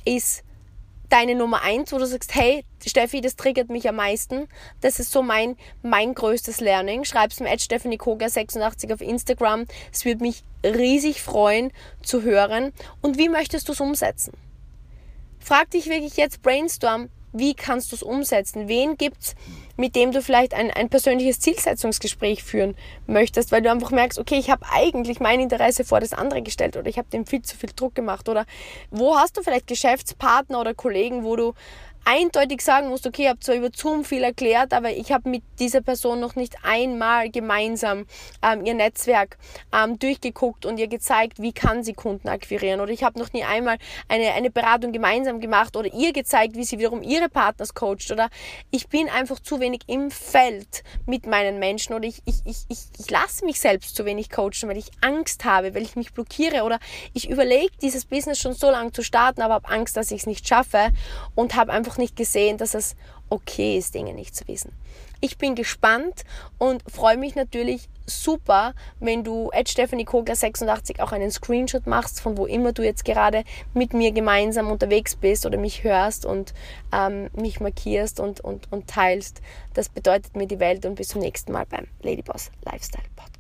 ist 0.06 0.44
deine 1.14 1.36
Nummer 1.36 1.62
eins, 1.62 1.92
wo 1.92 2.00
du 2.00 2.08
sagst, 2.08 2.34
hey, 2.34 2.66
Steffi, 2.84 3.22
das 3.22 3.36
triggert 3.36 3.70
mich 3.70 3.88
am 3.88 3.98
meisten. 3.98 4.48
Das 4.82 5.00
ist 5.00 5.12
so 5.12 5.22
mein, 5.22 5.58
mein 5.84 6.16
größtes 6.16 6.60
Learning. 6.60 7.04
Schreib's 7.04 7.40
mir 7.40 7.52
at 7.52 7.62
Stephanie 7.62 7.98
Koga 7.98 8.28
86 8.30 8.92
auf 8.92 9.00
Instagram. 9.00 9.66
Es 9.92 10.06
würde 10.06 10.24
mich 10.24 10.44
riesig 10.66 11.22
freuen 11.22 11.72
zu 12.02 12.24
hören. 12.24 12.74
Und 13.02 13.20
wie 13.20 13.30
möchtest 13.30 13.68
du 13.68 13.74
es 13.74 13.80
umsetzen? 13.80 14.34
Frag 15.44 15.72
dich 15.72 15.90
wirklich 15.90 16.16
jetzt 16.16 16.42
brainstorm, 16.42 17.10
wie 17.34 17.54
kannst 17.54 17.92
du 17.92 17.98
es 17.98 18.04
umsetzen? 18.04 18.70
Wen 18.70 18.96
gibt's, 18.96 19.36
mit 19.76 19.94
dem 19.94 20.14
du 20.14 20.22
vielleicht 20.22 20.54
ein, 20.54 20.72
ein 20.72 20.88
persönliches 20.88 21.42
Zielsetzungsgespräch 21.42 22.44
führen 22.44 22.78
möchtest, 23.08 23.52
weil 23.52 23.62
du 23.62 23.70
einfach 23.70 23.92
merkst, 23.92 24.20
okay, 24.20 24.38
ich 24.38 24.50
habe 24.50 24.66
eigentlich 24.72 25.20
mein 25.20 25.42
Interesse 25.42 25.84
vor 25.84 26.00
das 26.00 26.14
andere 26.14 26.44
gestellt 26.44 26.78
oder 26.78 26.88
ich 26.88 26.98
habe 26.98 27.10
dem 27.10 27.26
viel 27.26 27.42
zu 27.42 27.58
viel 27.58 27.72
Druck 27.76 27.94
gemacht 27.94 28.30
oder 28.30 28.46
wo 28.90 29.18
hast 29.18 29.36
du 29.36 29.42
vielleicht 29.42 29.68
Geschäftspartner 29.68 30.62
oder 30.62 30.74
Kollegen, 30.74 31.26
wo 31.26 31.36
du 31.36 31.54
eindeutig 32.06 32.62
sagen 32.62 32.90
musst, 32.90 33.08
okay, 33.08 33.24
ich 33.24 33.30
habe 33.30 33.40
zwar 33.40 33.56
über 33.56 33.70
Zoom 33.76 34.06
viel 34.06 34.24
erklärt, 34.24 34.74
aber 34.74 34.92
ich 34.92 35.12
habe 35.12 35.30
mit 35.30 35.44
dieser 35.60 35.82
Person 35.82 36.20
noch 36.20 36.36
nicht 36.36 36.58
einmal 36.64 37.30
gemeinsam 37.30 38.06
ähm, 38.42 38.66
ihr 38.66 38.74
Netzwerk 38.74 39.38
ähm, 39.74 39.98
durchgeguckt 39.98 40.66
und 40.66 40.78
ihr 40.78 40.88
gezeigt, 40.88 41.42
wie 41.42 41.54
kann 41.54 41.84
sie 41.84 41.94
Kunden 41.94 42.28
akquirieren. 42.28 42.82
Oder 42.82 42.92
ich 42.92 43.04
habe 43.04 43.18
noch 43.18 43.34
nie 43.34 43.44
einmal 43.44 43.78
eine, 44.08 44.34
eine 44.34 44.52
Beratung 44.52 44.92
gemeinsam 44.92 45.40
gemacht 45.40 45.76
oder 45.76 45.92
ihr 45.94 46.14
gezeigt, 46.14 46.56
wie 46.56 46.64
sie 46.64 46.78
wiederum 46.78 47.02
ihre 47.02 47.30
Partners 47.30 47.74
coacht. 47.74 48.12
Oder 48.12 48.30
ich 48.70 48.88
bin 48.90 49.10
einfach 49.10 49.40
zu 49.40 49.60
wenig 49.60 49.82
im 49.88 50.12
Feld 50.12 50.84
mit 51.06 51.26
meinen 51.26 51.60
Menschen 51.60 51.94
oder 51.94 52.06
ich, 52.06 52.22
ich, 52.26 52.42
ich, 52.46 52.58
ich, 52.70 52.80
ich 53.00 53.10
lasse 53.10 53.44
mich 53.46 53.60
selbst 53.60 53.96
zu 53.96 54.06
wenig 54.06 54.30
coachen, 54.30 54.70
weil 54.70 54.78
ich 54.78 54.92
Angst 55.02 55.46
habe, 55.46 55.74
weil 55.74 55.82
ich 55.82 55.96
mich 55.96 56.14
blockiere 56.14 56.64
oder 56.64 56.80
ich 57.14 57.30
überlege, 57.30 57.72
dieses 57.82 58.06
Business 58.06 58.40
schon 58.40 58.54
so 58.54 58.70
lange 58.70 58.92
zu 58.92 59.04
starten, 59.04 59.42
aber 59.42 59.56
habe 59.64 59.70
Angst, 59.70 59.98
dass 59.98 60.12
ich 60.12 60.22
es 60.22 60.28
nicht 60.28 60.48
schaffe 60.48 60.92
und 61.36 61.56
habe 61.56 61.72
einfach 61.72 61.93
nicht 61.98 62.16
gesehen, 62.16 62.58
dass 62.58 62.74
es 62.74 62.96
okay 63.30 63.78
ist, 63.78 63.96
Dinge 63.96 64.14
nicht 64.14 64.36
zu 64.36 64.48
wissen. 64.48 64.72
Ich 65.22 65.38
bin 65.38 65.56
gespannt 65.56 66.26
und 66.58 66.84
freue 66.92 67.16
mich 67.16 67.36
natürlich 67.36 67.88
super, 68.06 68.74
wenn 69.00 69.24
du 69.24 69.50
at 69.54 69.70
Stephanie 69.70 70.04
Kogler 70.04 70.36
86 70.36 71.02
auch 71.02 71.14
einen 71.14 71.32
Screenshot 71.32 71.88
machst, 71.88 72.20
von 72.20 72.38
wo 72.38 72.46
immer 72.46 72.74
du 72.74 72.84
jetzt 72.84 73.06
gerade 73.06 73.46
mit 73.74 73.94
mir 73.94 74.12
gemeinsam 74.12 74.70
unterwegs 74.70 75.16
bist 75.16 75.46
oder 75.46 75.58
mich 75.58 75.86
hörst 75.86 76.26
und 76.26 76.54
ähm, 76.92 77.30
mich 77.34 77.62
markierst 77.62 78.20
und, 78.20 78.42
und, 78.42 78.70
und 78.72 78.90
teilst. 78.90 79.42
Das 79.74 79.88
bedeutet 79.88 80.36
mir 80.36 80.46
die 80.46 80.60
Welt 80.60 80.86
und 80.86 80.96
bis 80.96 81.08
zum 81.08 81.22
nächsten 81.22 81.54
Mal 81.54 81.66
beim 81.70 81.88
Ladyboss 82.02 82.52
Lifestyle 82.66 83.06
Podcast. 83.16 83.33